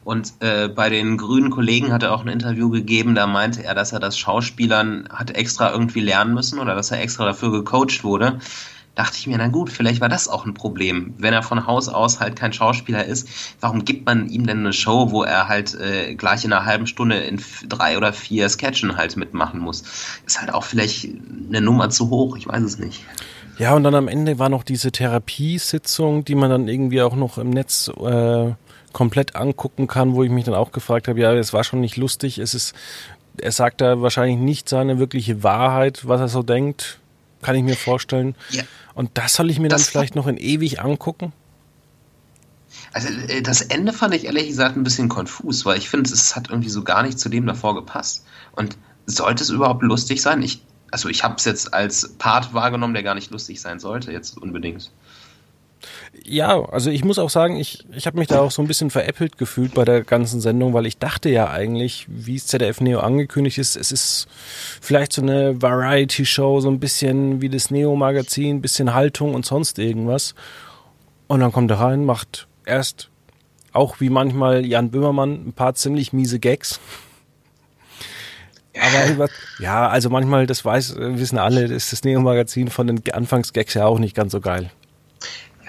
Und 0.08 0.36
äh, 0.40 0.70
bei 0.70 0.88
den 0.88 1.18
grünen 1.18 1.50
Kollegen 1.50 1.92
hat 1.92 2.02
er 2.02 2.14
auch 2.14 2.22
ein 2.22 2.30
Interview 2.30 2.70
gegeben, 2.70 3.14
da 3.14 3.28
meinte 3.28 3.66
er, 3.66 3.76
dass 3.76 3.92
er 3.92 4.00
das 4.00 4.18
Schauspielern 4.18 5.10
hat 5.12 5.32
extra 5.32 5.70
irgendwie 5.70 6.00
lernen 6.00 6.34
müssen 6.34 6.60
oder 6.60 6.76
dass 6.76 6.92
er 6.92 7.02
extra 7.02 7.26
dafür 7.26 7.52
gecoacht 7.52 8.06
wurde 8.06 8.40
dachte 8.96 9.18
ich 9.18 9.28
mir, 9.28 9.38
na 9.38 9.50
gut, 9.50 9.70
vielleicht 9.70 10.02
war 10.02 10.10
das 10.10 10.28
auch 10.28 10.46
ein 10.46 10.56
Problem. 10.56 11.14
Wenn 11.20 11.32
er 11.32 11.44
von 11.44 11.68
Haus 11.68 11.88
aus 11.88 12.20
halt 12.20 12.36
kein 12.36 12.52
Schauspieler 12.52 13.06
ist, 13.06 13.30
warum 13.60 13.86
gibt 13.86 14.08
man 14.08 14.28
ihm 14.30 14.48
denn 14.48 14.60
eine 14.60 14.74
Show, 14.74 15.12
wo 15.12 15.24
er 15.24 15.48
halt 15.50 15.76
äh, 15.76 16.16
gleich 16.16 16.46
in 16.46 16.52
einer 16.52 16.66
halben 16.66 16.88
Stunde 16.88 17.18
in 17.18 17.40
drei 17.68 17.98
oder 17.98 18.12
vier 18.12 18.50
Sketchen 18.50 18.98
halt 18.98 19.16
mitmachen 19.16 19.60
muss? 19.60 19.84
Ist 20.26 20.40
halt 20.40 20.52
auch 20.52 20.64
vielleicht 20.64 21.10
eine 21.48 21.62
Nummer 21.62 21.92
zu 21.92 22.10
hoch, 22.10 22.38
ich 22.38 22.48
weiß 22.48 22.64
es 22.64 22.80
nicht. 22.80 23.04
Ja, 23.60 23.76
und 23.76 23.84
dann 23.84 23.94
am 23.94 24.08
Ende 24.08 24.40
war 24.40 24.50
noch 24.50 24.64
diese 24.64 24.92
Therapiesitzung, 24.92 26.26
die 26.26 26.36
man 26.36 26.50
dann 26.50 26.68
irgendwie 26.68 27.04
auch 27.04 27.16
noch 27.16 27.38
im 27.38 27.52
Netz 27.52 27.90
äh, 27.90 28.54
komplett 28.98 29.36
angucken 29.36 29.86
kann, 29.86 30.16
wo 30.16 30.24
ich 30.24 30.32
mich 30.32 30.46
dann 30.46 30.56
auch 30.56 30.72
gefragt 30.72 31.08
habe, 31.08 31.20
ja, 31.20 31.32
es 31.36 31.54
war 31.54 31.64
schon 31.64 31.82
nicht 31.82 31.98
lustig, 31.98 32.40
es 32.40 32.56
ist, 32.56 32.74
er 33.40 33.52
sagt 33.52 33.80
da 33.80 34.02
wahrscheinlich 34.02 34.40
nicht 34.40 34.68
seine 34.68 34.98
wirkliche 34.98 35.44
Wahrheit, 35.44 36.08
was 36.08 36.20
er 36.20 36.30
so 36.30 36.42
denkt, 36.42 36.98
kann 37.44 37.56
ich 37.56 37.62
mir 37.62 37.76
vorstellen. 37.76 38.34
Ja. 38.50 38.64
Und 38.96 39.12
das 39.14 39.36
soll 39.36 39.52
ich 39.52 39.60
mir 39.60 39.70
das 39.70 39.84
dann 39.84 39.92
vielleicht 39.92 40.16
noch 40.16 40.26
in 40.26 40.38
ewig 40.38 40.82
angucken? 40.82 41.32
Also 42.92 43.10
äh, 43.10 43.44
das 43.44 43.62
Ende 43.62 43.94
fand 43.94 44.16
ich 44.16 44.26
ehrlich 44.26 44.48
gesagt 44.48 44.76
ein 44.76 44.84
bisschen 44.84 45.10
konfus, 45.10 45.64
weil 45.64 45.78
ich 45.78 45.90
finde, 45.90 46.12
es 46.12 46.36
hat 46.36 46.50
irgendwie 46.50 46.70
so 46.70 46.84
gar 46.84 47.04
nicht 47.04 47.20
zu 47.20 47.30
dem 47.30 47.46
davor 47.46 47.76
gepasst. 47.76 48.26
Und 48.54 48.80
sollte 49.06 49.44
es 49.44 49.52
überhaupt 49.52 49.84
lustig 49.84 50.24
sein? 50.24 50.42
Ich, 50.42 50.64
also 50.90 51.08
ich 51.08 51.24
habe 51.24 51.36
es 51.38 51.46
jetzt 51.46 51.72
als 51.72 52.16
Part 52.18 52.56
wahrgenommen, 52.56 52.96
der 52.96 53.04
gar 53.04 53.14
nicht 53.14 53.30
lustig 53.30 53.62
sein 53.62 53.80
sollte, 53.80 54.12
jetzt 54.12 54.40
unbedingt. 54.40 54.90
Ja, 56.24 56.64
also 56.66 56.90
ich 56.90 57.04
muss 57.04 57.20
auch 57.20 57.30
sagen, 57.30 57.58
ich, 57.58 57.86
ich 57.96 58.06
habe 58.06 58.18
mich 58.18 58.28
da 58.28 58.42
auch 58.42 58.52
so 58.52 58.62
ein 58.62 58.68
bisschen 58.68 58.90
veräppelt 58.90 59.38
gefühlt 59.38 59.74
bei 59.74 59.86
der 59.86 60.04
ganzen 60.04 60.42
Sendung, 60.42 60.74
weil 60.74 60.86
ich 60.86 60.98
dachte 60.98 61.30
ja 61.30 61.50
eigentlich, 61.50 62.06
wie 62.10 62.36
es 62.36 62.48
ZDF 62.48 62.82
Neo 62.82 63.00
angekündigt 63.00 63.58
ist, 63.58 63.76
es 63.76 63.92
ist 63.92 64.28
vielleicht 64.82 65.14
so 65.14 65.22
eine 65.22 65.62
Variety-Show, 65.62 66.60
so 66.60 66.70
ein 66.70 66.80
bisschen 66.80 67.42
wie 67.42 67.50
das 67.50 67.72
Neo-Magazin, 67.72 68.62
bisschen 68.62 68.94
Haltung 68.94 69.36
und 69.36 69.46
sonst 69.46 69.80
irgendwas. 69.80 70.36
Und 71.28 71.40
dann 71.40 71.52
kommt 71.52 71.72
er 71.72 71.80
rein, 71.80 72.06
macht 72.06 72.48
erst 72.66 73.10
auch 73.74 74.00
wie 74.00 74.10
manchmal 74.10 74.66
Jan 74.66 74.92
Böhmermann 74.92 75.48
ein 75.48 75.54
paar 75.54 75.76
ziemlich 75.76 76.14
miese 76.14 76.40
Gags. 76.40 76.80
Aber 78.80 79.30
ja, 79.60 79.88
also 79.88 80.10
manchmal, 80.10 80.46
das 80.46 80.64
weiß, 80.64 80.96
wissen 80.98 81.38
alle, 81.38 81.66
ist 81.66 81.92
das 81.92 82.04
Neo-Magazin 82.04 82.70
von 82.70 82.88
den 82.88 83.02
Anfangsgags 83.12 83.74
ja 83.74 83.86
auch 83.86 84.00
nicht 84.00 84.16
ganz 84.16 84.32
so 84.32 84.42
geil. 84.42 84.72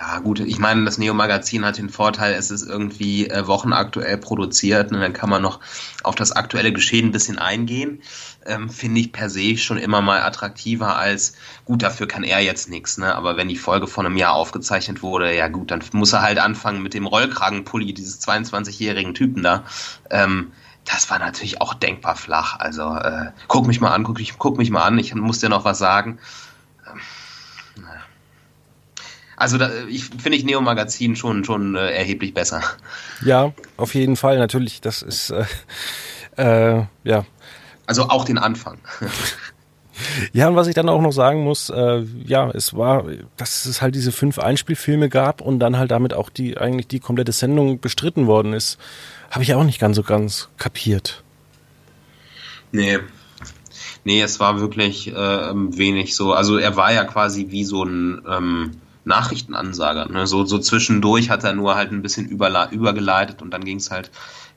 Ja, 0.01 0.21
gut, 0.21 0.39
ich 0.39 0.61
meine, 0.61 0.85
das 0.85 0.97
Neo-Magazin 0.99 1.65
hat 1.65 1.77
den 1.77 1.89
Vorteil, 1.89 2.35
es 2.35 2.53
ist 2.53 2.63
irgendwie 2.63 3.29
äh, 3.29 3.49
wochenaktuell 3.49 4.17
produziert 4.17 4.93
und 4.93 5.01
dann 5.01 5.13
kann 5.13 5.29
man 5.29 5.43
noch 5.43 5.59
auf 6.05 6.15
das 6.15 6.31
aktuelle 6.31 6.73
Geschehen 6.73 7.07
ein 7.07 7.11
bisschen 7.13 7.37
eingehen. 7.37 8.01
Ähm, 8.47 8.71
Finde 8.71 9.01
ich 9.01 9.11
per 9.11 9.29
se 9.29 9.57
schon 9.57 9.77
immer 9.77 10.01
mal 10.01 10.23
attraktiver 10.23 10.97
als, 10.97 11.35
gut, 11.65 11.83
dafür 11.83 12.07
kann 12.07 12.23
er 12.23 12.39
jetzt 12.39 12.71
nichts, 12.71 12.97
ne? 12.97 13.13
Aber 13.13 13.37
wenn 13.37 13.49
die 13.49 13.57
Folge 13.57 13.89
von 13.89 14.07
einem 14.07 14.17
Jahr 14.17 14.35
aufgezeichnet 14.35 15.03
wurde, 15.03 15.35
ja 15.35 15.49
gut, 15.49 15.73
dann 15.73 15.83
muss 15.93 16.13
er 16.13 16.23
halt 16.23 16.39
anfangen 16.39 16.81
mit 16.81 16.95
dem 16.95 17.07
Rollkragenpulli 17.07 17.93
dieses 17.93 18.21
22-jährigen 18.21 19.15
Typen 19.15 19.43
da. 19.43 19.65
Ähm, 20.11 20.53
das 20.85 21.11
war 21.11 21.19
natürlich 21.19 21.61
auch 21.61 21.75
denkbar 21.75 22.15
flach. 22.15 22.61
Also 22.61 22.95
äh, 22.95 23.33
guck 23.49 23.67
mich 23.67 23.81
mal 23.81 23.93
an, 23.93 24.05
guck, 24.05 24.21
ich, 24.21 24.39
guck 24.39 24.59
mich 24.59 24.71
mal 24.71 24.85
an, 24.85 24.97
ich 24.97 25.13
muss 25.17 25.41
dir 25.41 25.49
noch 25.49 25.65
was 25.65 25.79
sagen. 25.79 26.21
Also 29.39 29.57
da, 29.57 29.71
ich 29.89 30.05
finde 30.05 30.37
ich 30.37 30.45
Neo 30.45 30.61
Magazin 30.61 31.15
schon 31.15 31.45
schon 31.45 31.77
äh, 31.77 31.91
erheblich 31.93 32.35
besser. 32.35 32.61
Ja, 33.25 33.53
auf 33.77 33.95
jeden 33.95 34.17
Fall. 34.17 34.39
Natürlich, 34.39 34.81
das 34.81 35.03
ist 35.03 35.31
äh, 35.31 35.45
äh, 36.37 36.85
ja. 37.05 37.25
Also 37.87 38.09
auch 38.09 38.25
den 38.25 38.39
Anfang. 38.39 38.79
Ja, 40.33 40.49
und 40.49 40.57
was 40.57 40.69
ich 40.69 40.75
dann 40.75 40.89
auch 40.89 41.01
noch 41.01 41.13
sagen 41.13 41.43
muss, 41.43 41.71
äh, 41.71 42.05
ja, 42.25 42.51
es 42.51 42.77
war, 42.77 43.05
dass 43.37 43.67
es 43.67 43.83
halt 43.83 43.97
diese 43.97 44.13
fünf 44.13 44.39
Einspielfilme 44.39 45.09
gab 45.09 45.41
und 45.41 45.59
dann 45.59 45.77
halt 45.77 45.91
damit 45.91 46.15
auch 46.15 46.31
die 46.31 46.57
eigentlich 46.57 46.87
die 46.87 47.01
komplette 47.01 47.33
Sendung 47.33 47.81
bestritten 47.81 48.29
worden 48.29 48.53
ist, 48.53 48.79
habe 49.31 49.43
ich 49.43 49.55
auch 49.55 49.65
nicht 49.65 49.81
ganz 49.81 49.97
so 49.97 50.05
ganz 50.05 50.51
kapiert. 50.57 51.25
Nee. 52.71 52.99
Nee, 54.05 54.23
es 54.23 54.39
war 54.39 54.61
wirklich 54.61 55.09
äh, 55.09 55.15
wenig 55.15 56.15
so. 56.15 56.33
Also 56.33 56.59
er 56.59 56.77
war 56.77 56.93
ja 56.93 57.05
quasi 57.05 57.47
wie 57.51 57.65
so 57.65 57.83
ein 57.83 58.23
ähm, 58.29 58.71
Nachrichtenansager. 59.09 60.09
Ne? 60.09 60.27
So, 60.27 60.45
so 60.45 60.59
zwischendurch 60.59 61.31
hat 61.31 61.43
er 61.45 61.55
nur 61.55 61.75
halt 61.75 61.91
ein 61.91 62.03
bisschen 62.03 62.29
übergeleitet 62.29 63.43
und 63.43 63.51
dann 63.51 63.65
ging 63.65 63.79
es 63.79 63.91
halt 63.91 64.11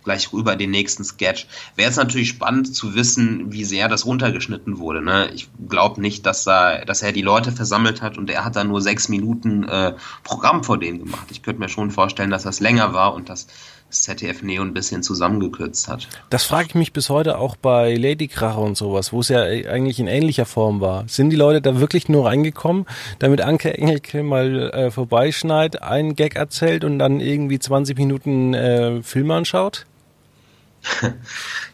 gleich 0.03 0.34
rüber 0.34 0.55
den 0.55 0.72
nächsten 0.72 1.03
Sketch. 1.03 1.48
Wäre 1.75 1.89
es 1.89 1.96
natürlich 1.96 2.29
spannend 2.29 2.75
zu 2.75 2.96
wissen, 2.96 3.51
wie 3.51 3.63
sehr 3.63 3.88
das 3.88 4.05
runtergeschnitten 4.05 4.79
wurde. 4.79 5.01
Ne? 5.01 5.29
Ich 5.34 5.48
glaube 5.70 6.01
nicht, 6.01 6.25
dass, 6.25 6.43
da, 6.43 6.84
dass 6.86 7.01
er 7.01 7.12
die 7.12 7.22
Leute 7.22 7.51
versammelt 7.51 8.01
hat 8.01 8.17
und 8.17 8.29
er 8.29 8.46
hat 8.46 8.55
da 8.55 8.63
nur 8.63 8.81
sechs 8.81 9.10
Minuten 9.10 9.63
äh, 9.63 9.93
Programm 10.24 10.63
vor 10.63 10.77
denen 10.77 11.00
gemacht. 11.00 11.27
Ich 11.29 11.43
könnte 11.43 11.60
mir 11.60 11.70
schon 11.70 11.91
vorstellen, 11.91 12.31
dass 12.31 12.43
das 12.43 12.60
länger 12.60 12.93
war 12.93 13.13
und 13.13 13.29
dass 13.29 13.48
das 13.48 13.55
ZDF 13.91 14.41
Neo 14.41 14.62
ein 14.62 14.74
bisschen 14.74 15.03
zusammengekürzt 15.03 15.88
hat. 15.88 16.07
Das 16.29 16.43
frage 16.43 16.67
ich 16.69 16.75
mich 16.75 16.93
bis 16.93 17.10
heute 17.10 17.38
auch 17.38 17.55
bei 17.55 17.95
Lady 17.95 18.27
Kracher 18.27 18.62
und 18.62 18.77
sowas, 18.77 19.12
wo 19.12 19.19
es 19.19 19.29
ja 19.29 19.41
eigentlich 19.41 20.00
in 20.00 20.07
ähnlicher 20.07 20.45
Form 20.45 20.81
war. 20.81 21.07
Sind 21.07 21.29
die 21.29 21.36
Leute 21.36 21.62
da 21.62 21.79
wirklich 21.79 22.10
nur 22.10 22.25
reingekommen, 22.25 22.86
damit 23.19 23.41
Anke 23.41 23.77
Engelke 23.77 24.24
mal 24.24 24.71
äh, 24.71 24.91
vorbeischneit, 24.91 25.81
einen 25.81 26.15
Gag 26.15 26.36
erzählt 26.36 26.83
und 26.83 27.00
dann 27.00 27.19
irgendwie 27.19 27.60
20 27.60 27.98
Minuten 27.98 28.53
äh, 28.53 29.01
Film 29.03 29.31
anschaut? 29.31 29.86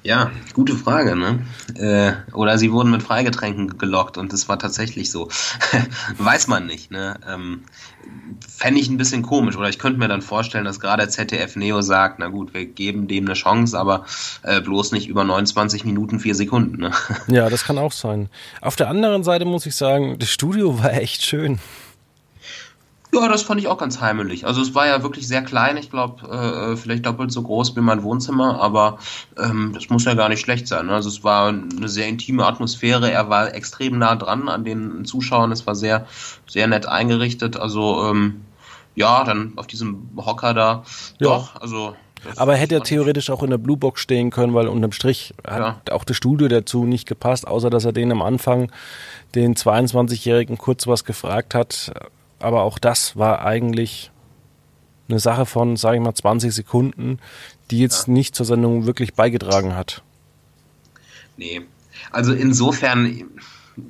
Ja, 0.03 0.31
gute 0.53 0.75
Frage, 0.75 1.15
ne? 1.15 1.45
Äh, 1.75 2.33
oder 2.33 2.57
sie 2.57 2.71
wurden 2.71 2.91
mit 2.91 3.03
Freigetränken 3.03 3.77
gelockt 3.77 4.17
und 4.17 4.31
das 4.31 4.47
war 4.47 4.57
tatsächlich 4.57 5.11
so. 5.11 5.29
Weiß 6.17 6.47
man 6.47 6.65
nicht, 6.65 6.91
ne? 6.91 7.19
Ähm, 7.29 7.63
Fände 8.47 8.79
ich 8.79 8.89
ein 8.89 8.97
bisschen 8.97 9.23
komisch. 9.23 9.57
Oder 9.57 9.69
ich 9.69 9.79
könnte 9.79 9.99
mir 9.99 10.07
dann 10.07 10.21
vorstellen, 10.21 10.65
dass 10.65 10.79
gerade 10.79 11.07
ZDF 11.09 11.55
Neo 11.55 11.81
sagt, 11.81 12.19
na 12.19 12.27
gut, 12.27 12.53
wir 12.53 12.65
geben 12.65 13.07
dem 13.07 13.25
eine 13.25 13.33
Chance, 13.33 13.77
aber 13.77 14.05
äh, 14.43 14.61
bloß 14.61 14.93
nicht 14.93 15.07
über 15.09 15.23
29 15.23 15.83
Minuten, 15.83 16.19
4 16.19 16.35
Sekunden. 16.35 16.77
Ne? 16.77 16.91
Ja, 17.27 17.49
das 17.49 17.65
kann 17.65 17.77
auch 17.77 17.91
sein. 17.91 18.29
Auf 18.61 18.75
der 18.75 18.89
anderen 18.89 19.23
Seite 19.23 19.45
muss 19.45 19.65
ich 19.65 19.75
sagen, 19.75 20.17
das 20.19 20.29
Studio 20.29 20.79
war 20.83 20.93
echt 20.93 21.25
schön. 21.25 21.59
Ja, 23.13 23.27
das 23.29 23.41
fand 23.41 23.61
ich 23.61 23.67
auch 23.67 23.77
ganz 23.77 24.01
heimelig. 24.01 24.45
Also 24.45 24.61
es 24.61 24.75
war 24.75 24.85
ja 24.85 25.01
wirklich 25.01 25.27
sehr 25.27 25.41
klein, 25.41 25.77
ich 25.77 25.89
glaube 25.89 26.27
äh, 26.27 26.75
vielleicht 26.75 27.05
doppelt 27.05 27.31
so 27.31 27.41
groß 27.41 27.75
wie 27.75 27.81
mein 27.81 28.03
Wohnzimmer, 28.03 28.59
aber 28.61 28.97
ähm, 29.37 29.71
das 29.73 29.89
muss 29.89 30.03
ja 30.03 30.13
gar 30.13 30.27
nicht 30.27 30.41
schlecht 30.41 30.67
sein. 30.67 30.87
Ne? 30.87 30.93
Also 30.93 31.07
es 31.07 31.23
war 31.23 31.47
eine 31.47 31.87
sehr 31.87 32.07
intime 32.07 32.45
Atmosphäre, 32.45 33.09
er 33.09 33.29
war 33.29 33.53
extrem 33.53 33.97
nah 33.97 34.15
dran 34.15 34.49
an 34.49 34.65
den 34.65 35.05
Zuschauern, 35.05 35.53
es 35.53 35.65
war 35.65 35.75
sehr, 35.75 36.05
sehr 36.47 36.67
nett 36.67 36.85
eingerichtet. 36.87 37.55
Also 37.55 38.03
ähm, 38.09 38.41
ja, 38.95 39.23
dann 39.23 39.53
auf 39.55 39.67
diesem 39.67 40.09
Hocker 40.17 40.53
da, 40.53 40.83
ja. 41.19 41.27
doch, 41.29 41.61
also 41.61 41.95
aber 42.35 42.55
hätte 42.55 42.75
er 42.75 42.83
theoretisch 42.83 43.29
auch 43.29 43.43
in 43.43 43.51
der 43.51 43.59
Blue 43.59 43.77
Box 43.77 44.01
stehen 44.01 44.31
können, 44.31 44.53
weil 44.55 44.67
unterm 44.67 44.91
Strich 44.91 45.33
hat 45.45 45.59
ja. 45.59 45.93
auch 45.93 46.03
das 46.03 46.17
Studio 46.17 46.47
dazu 46.47 46.83
nicht 46.83 47.07
gepasst, 47.07 47.47
außer 47.47 47.69
dass 47.69 47.85
er 47.85 47.93
den 47.93 48.11
am 48.11 48.23
Anfang, 48.23 48.71
den 49.35 49.55
22-Jährigen, 49.55 50.57
kurz 50.57 50.87
was 50.87 51.05
gefragt 51.05 51.53
hat 51.53 51.91
aber 52.39 52.63
auch 52.63 52.79
das 52.79 53.15
war 53.15 53.45
eigentlich 53.45 54.11
eine 55.09 55.19
Sache 55.19 55.45
von, 55.45 55.77
sage 55.77 55.97
ich 55.97 56.03
mal, 56.03 56.13
20 56.13 56.53
Sekunden, 56.53 57.19
die 57.71 57.79
jetzt 57.79 58.07
ja. 58.07 58.13
nicht 58.13 58.35
zur 58.35 58.45
Sendung 58.45 58.85
wirklich 58.85 59.13
beigetragen 59.13 59.75
hat. 59.75 60.03
Nee, 61.37 61.61
also 62.11 62.33
insofern 62.33 63.23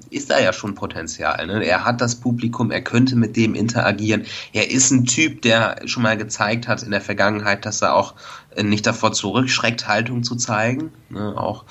ist 0.09 0.29
da 0.29 0.39
ja 0.39 0.51
schon 0.51 0.75
Potenzial. 0.75 1.47
Ne? 1.47 1.65
Er 1.65 1.85
hat 1.85 2.01
das 2.01 2.15
Publikum, 2.15 2.71
er 2.71 2.81
könnte 2.81 3.15
mit 3.15 3.35
dem 3.37 3.55
interagieren. 3.55 4.25
Er 4.51 4.69
ist 4.69 4.91
ein 4.91 5.05
Typ, 5.05 5.41
der 5.41 5.81
schon 5.85 6.03
mal 6.03 6.17
gezeigt 6.17 6.67
hat 6.67 6.83
in 6.83 6.91
der 6.91 7.01
Vergangenheit, 7.01 7.65
dass 7.65 7.81
er 7.81 7.95
auch 7.95 8.13
nicht 8.61 8.85
davor 8.85 9.13
zurückschreckt, 9.13 9.87
Haltung 9.87 10.23
zu 10.23 10.35
zeigen. 10.35 10.91
Ne? 11.09 11.37
Auch 11.37 11.63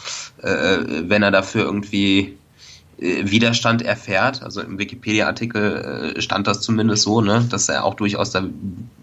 äh, 0.43 0.79
wenn 1.09 1.23
er 1.23 1.31
dafür 1.31 1.65
irgendwie 1.65 2.21
äh, 2.21 2.37
Widerstand 2.99 3.83
erfährt. 3.83 4.43
Also 4.43 4.63
im 4.63 4.79
Wikipedia-Artikel 4.79 6.15
äh, 6.17 6.21
stand 6.23 6.47
das 6.47 6.61
zumindest 6.61 7.03
so, 7.03 7.21
ne, 7.21 7.47
dass 7.51 7.69
er 7.69 7.85
auch 7.85 7.95
durchaus 7.95 8.31
da 8.31 8.43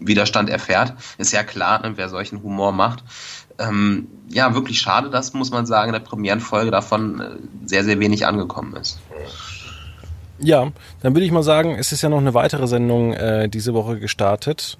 Widerstand 0.00 0.50
erfährt. 0.50 0.94
Ist 1.18 1.32
ja 1.32 1.44
klar, 1.44 1.80
ne, 1.82 1.92
wer 1.96 2.08
solchen 2.08 2.42
Humor 2.42 2.72
macht. 2.72 3.04
Ähm, 3.58 4.08
ja, 4.28 4.54
wirklich 4.54 4.80
schade, 4.80 5.10
dass, 5.10 5.32
muss 5.32 5.50
man 5.50 5.64
sagen, 5.64 5.92
der 5.92 6.00
Premierenfolge 6.00 6.72
davon 6.72 7.20
äh, 7.20 7.30
sehr, 7.66 7.84
sehr 7.84 8.00
wenig 8.00 8.26
angekommen 8.26 8.74
ist. 8.74 8.98
Ja, 10.40 10.72
dann 11.00 11.14
würde 11.14 11.24
ich 11.24 11.30
mal 11.30 11.44
sagen, 11.44 11.76
es 11.78 11.92
ist 11.92 12.02
ja 12.02 12.08
noch 12.08 12.18
eine 12.18 12.34
weitere 12.34 12.66
Sendung 12.66 13.12
äh, 13.12 13.48
diese 13.48 13.74
Woche 13.74 14.00
gestartet 14.00 14.76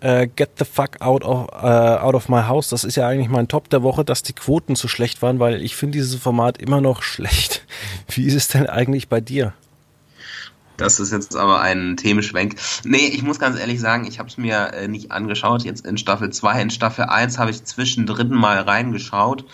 äh, 0.00 0.26
Get 0.26 0.50
the 0.58 0.64
Fuck 0.64 1.00
out 1.00 1.24
of, 1.24 1.48
äh, 1.52 1.66
out 1.66 2.14
of 2.14 2.28
My 2.28 2.42
House. 2.42 2.68
Das 2.68 2.84
ist 2.84 2.96
ja 2.96 3.08
eigentlich 3.08 3.28
mein 3.28 3.48
Top 3.48 3.68
der 3.70 3.82
Woche, 3.82 4.04
dass 4.04 4.22
die 4.22 4.32
Quoten 4.32 4.76
so 4.76 4.88
schlecht 4.88 5.22
waren, 5.22 5.38
weil 5.38 5.62
ich 5.62 5.76
finde 5.76 5.98
dieses 5.98 6.16
Format 6.16 6.58
immer 6.58 6.80
noch 6.80 7.02
schlecht. 7.02 7.66
Wie 8.08 8.24
ist 8.24 8.34
es 8.34 8.48
denn 8.48 8.66
eigentlich 8.66 9.08
bei 9.08 9.20
dir? 9.20 9.54
Das 10.78 11.00
ist 11.00 11.10
jetzt 11.10 11.34
aber 11.34 11.60
ein 11.60 11.96
Themenschwenk. 11.96 12.54
Nee, 12.84 13.08
ich 13.08 13.24
muss 13.24 13.40
ganz 13.40 13.58
ehrlich 13.58 13.80
sagen, 13.80 14.06
ich 14.06 14.20
habe 14.20 14.28
es 14.28 14.38
mir 14.38 14.72
äh, 14.74 14.86
nicht 14.86 15.10
angeschaut. 15.10 15.64
Jetzt 15.64 15.84
in 15.84 15.98
Staffel 15.98 16.30
2. 16.30 16.62
In 16.62 16.70
Staffel 16.70 17.04
1 17.04 17.38
habe 17.38 17.50
ich 17.50 17.64
zwischendrin 17.64 18.30
mal 18.30 18.60
reingeschaut. 18.60 19.44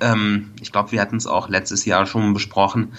Ähm, 0.00 0.52
ich 0.62 0.72
glaube, 0.72 0.92
wir 0.92 1.00
hatten 1.02 1.16
es 1.16 1.26
auch 1.26 1.50
letztes 1.50 1.84
Jahr 1.84 2.06
schon 2.06 2.32
besprochen. 2.32 2.94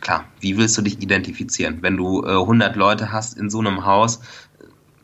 Klar, 0.00 0.24
wie 0.40 0.58
willst 0.58 0.76
du 0.76 0.82
dich 0.82 1.00
identifizieren? 1.00 1.78
Wenn 1.82 1.96
du 1.96 2.24
äh, 2.24 2.32
100 2.32 2.74
Leute 2.74 3.12
hast 3.12 3.38
in 3.38 3.48
so 3.48 3.60
einem 3.60 3.86
Haus, 3.86 4.20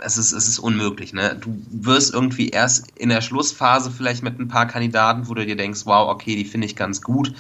es 0.04 0.18
ist, 0.18 0.32
es 0.32 0.48
ist 0.48 0.58
unmöglich. 0.58 1.12
Ne? 1.12 1.36
Du 1.40 1.56
wirst 1.70 2.12
irgendwie 2.12 2.50
erst 2.50 2.86
in 2.96 3.08
der 3.08 3.20
Schlussphase 3.20 3.90
vielleicht 3.90 4.22
mit 4.22 4.38
ein 4.38 4.48
paar 4.48 4.66
Kandidaten, 4.66 5.28
wo 5.28 5.34
du 5.34 5.44
dir 5.44 5.56
denkst, 5.56 5.82
wow, 5.84 6.10
okay, 6.10 6.36
die 6.36 6.44
finde 6.44 6.66
ich 6.66 6.76
ganz 6.76 7.00
gut. 7.00 7.32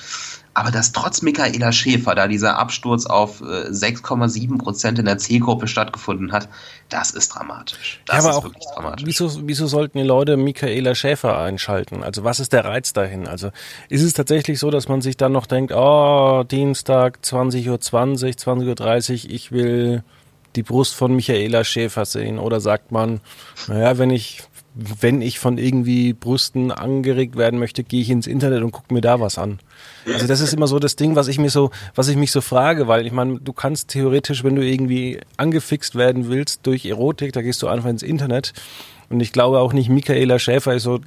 Aber 0.56 0.70
dass 0.70 0.92
trotz 0.92 1.20
Michaela 1.20 1.72
Schäfer 1.72 2.14
da 2.14 2.28
dieser 2.28 2.56
Absturz 2.58 3.06
auf 3.06 3.42
6,7 3.42 4.54
äh, 4.54 4.58
Prozent 4.58 5.00
in 5.00 5.04
der 5.04 5.18
C-Gruppe 5.18 5.66
stattgefunden 5.66 6.30
hat, 6.30 6.48
das 6.88 7.10
ist 7.10 7.30
dramatisch. 7.30 8.00
Das 8.06 8.24
ja, 8.24 8.30
aber 8.30 8.38
auch, 8.38 8.48
dramatisch. 8.74 9.04
Wieso, 9.04 9.48
wieso 9.48 9.66
sollten 9.66 9.98
die 9.98 10.04
Leute 10.04 10.36
Michaela 10.36 10.94
Schäfer 10.94 11.38
einschalten? 11.38 12.04
Also 12.04 12.22
was 12.22 12.38
ist 12.38 12.52
der 12.52 12.64
Reiz 12.64 12.92
dahin? 12.92 13.26
Also 13.26 13.50
ist 13.88 14.02
es 14.02 14.12
tatsächlich 14.12 14.60
so, 14.60 14.70
dass 14.70 14.86
man 14.88 15.02
sich 15.02 15.16
dann 15.16 15.32
noch 15.32 15.46
denkt, 15.46 15.72
oh, 15.74 16.44
Dienstag 16.44 17.18
20.20 17.24 17.70
Uhr, 17.70 17.76
20.30 17.76 19.24
Uhr, 19.24 19.30
ich 19.32 19.50
will 19.50 20.04
die 20.56 20.62
Brust 20.62 20.94
von 20.94 21.14
Michaela 21.14 21.64
Schäfer 21.64 22.04
sehen? 22.04 22.38
Oder 22.38 22.60
sagt 22.60 22.92
man, 22.92 23.20
naja, 23.68 23.98
wenn 23.98 24.10
ich, 24.10 24.42
wenn 24.74 25.22
ich 25.22 25.38
von 25.38 25.58
irgendwie 25.58 26.12
Brüsten 26.12 26.72
angeregt 26.72 27.36
werden 27.36 27.58
möchte, 27.58 27.84
gehe 27.84 28.00
ich 28.00 28.10
ins 28.10 28.26
Internet 28.26 28.62
und 28.62 28.72
gucke 28.72 28.92
mir 28.92 29.00
da 29.00 29.20
was 29.20 29.38
an. 29.38 29.60
Also 30.12 30.26
das 30.26 30.40
ist 30.40 30.52
immer 30.52 30.66
so 30.66 30.78
das 30.78 30.96
Ding, 30.96 31.16
was 31.16 31.28
ich 31.28 31.38
mir 31.38 31.50
so, 31.50 31.70
was 31.94 32.08
ich 32.08 32.16
mich 32.16 32.32
so 32.32 32.40
frage, 32.40 32.88
weil 32.88 33.06
ich 33.06 33.12
meine, 33.12 33.40
du 33.40 33.52
kannst 33.52 33.88
theoretisch, 33.88 34.44
wenn 34.44 34.56
du 34.56 34.62
irgendwie 34.62 35.20
angefixt 35.36 35.94
werden 35.94 36.28
willst 36.28 36.66
durch 36.66 36.84
Erotik, 36.86 37.32
da 37.32 37.42
gehst 37.42 37.62
du 37.62 37.68
einfach 37.68 37.88
ins 37.88 38.02
Internet. 38.02 38.52
Und 39.10 39.20
ich 39.20 39.32
glaube 39.32 39.60
auch 39.60 39.72
nicht, 39.72 39.88
Michaela 39.88 40.38
Schäfer 40.38 40.74
ist 40.74 40.84
so 40.84 41.00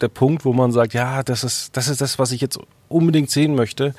der 0.00 0.08
Punkt, 0.08 0.44
wo 0.44 0.52
man 0.52 0.72
sagt, 0.72 0.94
ja, 0.94 1.22
das 1.22 1.44
ist, 1.44 1.76
das 1.76 1.88
ist 1.88 2.00
das, 2.00 2.18
was 2.18 2.32
ich 2.32 2.40
jetzt 2.40 2.58
unbedingt 2.88 3.30
sehen 3.30 3.54
möchte. 3.54 3.94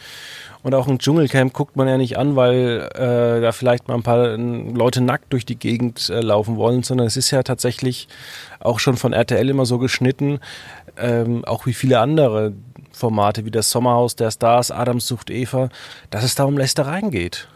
Und 0.64 0.76
auch 0.76 0.88
ein 0.88 1.00
Dschungelcamp 1.00 1.54
guckt 1.54 1.76
man 1.76 1.88
ja 1.88 1.98
nicht 1.98 2.18
an, 2.18 2.36
weil 2.36 2.90
äh, 2.94 3.42
da 3.42 3.52
vielleicht 3.52 3.88
mal 3.88 3.96
ein 3.96 4.04
paar 4.04 4.38
Leute 4.38 5.02
nackt 5.02 5.34
durch 5.34 5.46
die 5.46 5.58
Gegend 5.58 6.10
äh, 6.10 6.20
laufen 6.20 6.56
wollen, 6.56 6.84
sondern 6.84 7.08
es 7.08 7.18
ist 7.18 7.32
ja 7.32 7.42
tatsächlich 7.42 8.08
auch 8.60 8.80
schon 8.80 8.96
von 8.96 9.14
RTL 9.14 9.50
immer 9.50 9.66
so 9.66 9.80
geschnitten, 9.80 10.40
ähm, 10.98 11.44
auch 11.46 11.66
wie 11.66 11.74
viele 11.74 12.00
andere 12.00 12.54
Formate 12.92 13.46
wie 13.46 13.52
das 13.52 13.72
Sommerhaus 13.72 14.16
der 14.16 14.30
Stars, 14.30 14.70
Adams 14.70 15.08
sucht 15.08 15.32
Eva, 15.32 15.70
dass 16.12 16.24
es 16.24 16.36
da 16.36 16.44
um 16.44 16.58
Lästereien 16.58 17.10
geht. 17.10 17.48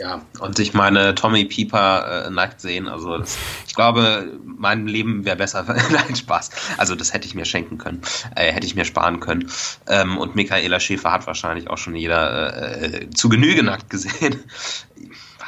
Ja, 0.00 0.22
und 0.38 0.58
ich 0.58 0.72
meine, 0.72 1.14
Tommy 1.14 1.44
Pieper 1.44 2.24
äh, 2.26 2.30
nackt 2.30 2.62
sehen, 2.62 2.88
also 2.88 3.18
das, 3.18 3.36
ich 3.66 3.74
glaube, 3.74 4.32
mein 4.42 4.86
Leben 4.86 5.26
wäre 5.26 5.36
besser. 5.36 5.62
Nein, 5.90 6.16
Spaß. 6.16 6.50
Also 6.78 6.94
das 6.94 7.12
hätte 7.12 7.26
ich 7.26 7.34
mir 7.34 7.44
schenken 7.44 7.76
können, 7.76 8.00
äh, 8.34 8.50
hätte 8.50 8.66
ich 8.66 8.74
mir 8.74 8.86
sparen 8.86 9.20
können. 9.20 9.50
Ähm, 9.86 10.16
und 10.16 10.36
Michaela 10.36 10.80
Schäfer 10.80 11.12
hat 11.12 11.26
wahrscheinlich 11.26 11.68
auch 11.68 11.76
schon 11.76 11.94
jeder 11.94 12.80
äh, 12.82 13.10
zu 13.10 13.28
Genüge 13.28 13.62
nackt 13.62 13.90
gesehen 13.90 14.42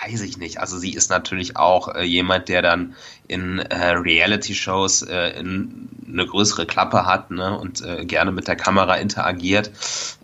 weiß 0.04 0.22
ich 0.22 0.36
nicht. 0.36 0.58
Also 0.58 0.78
sie 0.78 0.92
ist 0.92 1.10
natürlich 1.10 1.56
auch 1.56 1.94
äh, 1.94 2.02
jemand, 2.02 2.48
der 2.48 2.62
dann 2.62 2.94
in 3.28 3.60
äh, 3.60 3.90
Reality-Shows 3.90 5.02
äh, 5.02 5.34
eine 5.36 6.26
größere 6.26 6.66
Klappe 6.66 7.06
hat 7.06 7.30
ne, 7.30 7.58
und 7.58 7.82
äh, 7.82 8.04
gerne 8.04 8.32
mit 8.32 8.48
der 8.48 8.56
Kamera 8.56 8.96
interagiert. 8.96 9.70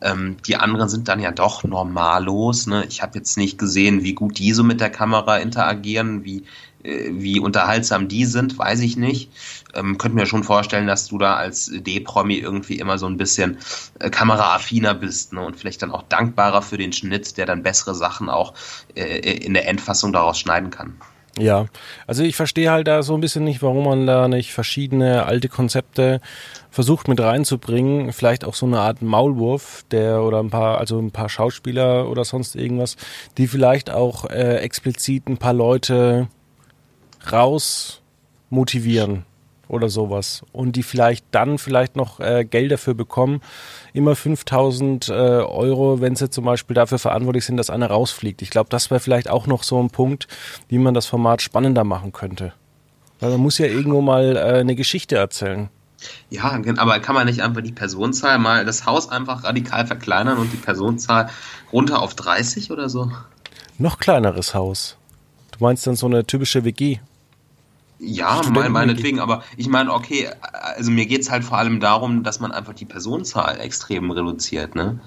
Ähm, 0.01 0.37
die 0.47 0.57
anderen 0.57 0.89
sind 0.89 1.09
dann 1.09 1.21
ja 1.21 1.31
doch 1.31 1.65
normallos. 1.65 2.67
Ne? 2.67 2.85
Ich 2.89 3.03
habe 3.03 3.19
jetzt 3.19 3.37
nicht 3.37 3.59
gesehen, 3.59 4.03
wie 4.03 4.15
gut 4.15 4.39
die 4.39 4.53
so 4.53 4.65
mit 4.65 4.81
der 4.81 4.91
Kamera 4.91 5.39
interagieren, 5.39 6.25
wie 6.25 6.45
äh, 6.83 7.11
wie 7.13 7.41
unterhaltsam 7.41 8.09
die 8.09 8.25
sind, 8.25 8.59
weiß 8.59 8.81
ich 8.81 8.97
nicht. 8.97 9.31
Ähm, 9.75 9.99
könnte 9.99 10.17
mir 10.17 10.27
schon 10.27 10.45
vorstellen, 10.45 10.87
dass 10.87 11.09
du 11.09 11.19
da 11.19 11.35
als 11.35 11.71
D-Promi 11.73 12.35
irgendwie 12.35 12.79
immer 12.79 12.99
so 12.99 13.07
ein 13.07 13.17
bisschen 13.17 13.59
äh, 13.99 14.11
kameraaffiner 14.11 14.95
bist 14.95 15.33
ne? 15.33 15.41
und 15.41 15.57
vielleicht 15.57 15.83
dann 15.83 15.93
auch 15.93 16.03
dankbarer 16.03 16.63
für 16.63 16.79
den 16.79 16.93
Schnitt, 16.93 17.37
der 17.37 17.47
dann 17.47 17.63
bessere 17.63 17.95
Sachen 17.95 18.29
auch 18.29 18.55
äh, 18.95 19.19
in 19.19 19.55
der 19.55 19.69
Endfassung 19.69 20.13
daraus 20.13 20.39
schneiden 20.39 20.71
kann. 20.71 20.97
Ja, 21.39 21.67
also 22.07 22.25
ich 22.25 22.35
verstehe 22.35 22.71
halt 22.71 22.89
da 22.89 23.03
so 23.03 23.15
ein 23.15 23.21
bisschen 23.21 23.45
nicht, 23.45 23.63
warum 23.63 23.85
man 23.85 24.07
da 24.07 24.27
nicht 24.27 24.53
verschiedene 24.53 25.25
alte 25.25 25.49
Konzepte 25.49 26.21
versucht 26.71 27.07
mit 27.07 27.21
reinzubringen. 27.21 28.13
Vielleicht 28.13 28.45
auch 28.45 28.55
so 28.55 28.67
eine 28.67 28.81
Art 28.81 29.03
Maulwurf, 29.03 29.85
der 29.91 30.23
oder 30.23 30.41
ein 30.41 30.51
paar, 30.51 30.79
also 30.79 30.99
ein 30.99 31.13
paar 31.13 31.29
Schauspieler 31.29 32.09
oder 32.09 32.25
sonst 32.25 32.57
irgendwas, 32.57 32.97
die 33.37 33.47
vielleicht 33.47 33.91
auch 33.91 34.25
äh, 34.29 34.57
explizit 34.57 35.29
ein 35.29 35.39
paar 35.39 35.55
Leute 35.55 36.27
raus 37.31 38.03
motivieren 38.51 39.25
oder 39.69 39.89
sowas 39.89 40.43
und 40.53 40.77
die 40.77 40.83
vielleicht 40.83 41.25
dann 41.31 41.59
vielleicht 41.59 41.97
noch 41.97 42.21
äh, 42.21 42.45
Geld 42.45 42.73
dafür 42.73 42.95
bekommen, 42.95 43.41
immer 43.93 44.17
5000 44.17 45.09
äh, 45.09 45.13
Euro, 45.13 46.01
wenn 46.01 46.17
sie 46.17 46.31
zum 46.31 46.45
Beispiel 46.45 46.75
dafür 46.75 46.99
verantwortlich 46.99 47.45
sind, 47.45 47.57
dass 47.57 47.71
einer 47.71 47.89
rausfliegt. 47.89 48.43
Ich 48.43 48.51
glaube, 48.51 48.71
das 48.71 48.91
wäre 48.91 49.01
vielleicht 49.01 49.29
auch 49.29 49.47
noch 49.47 49.63
so 49.63 49.81
ein 49.83 49.91
Punkt, 49.91 50.29
wie 50.69 50.79
man 50.79 50.95
das 50.95 51.07
Format 51.07 51.43
spannender 51.43 51.85
machen 51.85 52.13
könnte. 52.13 52.53
Weil 53.21 53.31
man 53.31 53.41
muss 53.41 53.59
ja 53.59 53.67
irgendwo 53.67 54.01
mal 54.01 54.37
äh, 54.37 54.61
eine 54.61 54.75
Geschichte 54.75 55.17
erzählen. 55.17 55.69
Ja, 56.31 56.61
aber 56.77 57.01
kann 57.01 57.15
man 57.15 57.27
nicht 57.27 57.41
einfach 57.41 57.61
die 57.61 57.73
Personenzahl 57.73 58.39
mal, 58.39 58.65
das 58.65 58.87
Haus 58.87 59.09
einfach 59.09 59.45
radikal 59.45 59.87
verkleinern 59.87 60.39
und 60.39 60.53
die 60.53 60.57
Personenzahl 60.57 61.29
runter 61.73 62.01
auf 62.01 62.15
30 62.15 62.71
oder 62.71 62.89
so? 62.89 63.11
Noch 63.79 63.99
kleineres 63.99 64.55
Haus. 64.55 64.97
Du 65.53 65.65
meinst 65.65 65.87
dann 65.87 65.97
so 65.97 66.07
eine 66.07 66.25
typische 66.25 66.65
WG? 66.65 66.99
Ja, 68.01 68.43
mein, 68.53 68.71
meinetwegen, 68.71 69.19
aber 69.19 69.43
ich 69.57 69.69
meine, 69.69 69.93
okay, 69.93 70.29
also 70.77 70.91
mir 70.91 71.07
geht 71.07 71.23
es 71.23 71.31
halt 71.31 71.45
vor 71.45 71.59
allem 71.59 71.81
darum, 71.81 72.23
dass 72.23 72.39
man 72.39 72.53
einfach 72.53 72.75
die 72.75 72.85
Personenzahl 72.85 73.59
extrem 73.61 74.11
reduziert, 74.11 74.75
ne? 74.75 75.01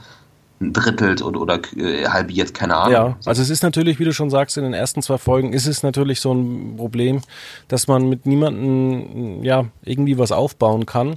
drittelt 0.61 1.21
oder, 1.23 1.41
oder 1.41 1.59
äh, 1.75 2.05
halbiert, 2.05 2.53
keine 2.53 2.75
Ahnung. 2.75 2.93
Ja, 2.93 3.17
also 3.25 3.41
es 3.41 3.49
ist 3.49 3.63
natürlich, 3.63 3.99
wie 3.99 4.05
du 4.05 4.13
schon 4.13 4.29
sagst, 4.29 4.57
in 4.57 4.63
den 4.63 4.73
ersten 4.73 5.01
zwei 5.01 5.17
Folgen 5.17 5.53
ist 5.53 5.65
es 5.65 5.81
natürlich 5.81 6.21
so 6.21 6.33
ein 6.33 6.75
Problem, 6.77 7.21
dass 7.67 7.87
man 7.87 8.07
mit 8.07 8.25
niemandem 8.25 9.43
ja 9.43 9.65
irgendwie 9.83 10.17
was 10.17 10.31
aufbauen 10.31 10.85
kann, 10.85 11.15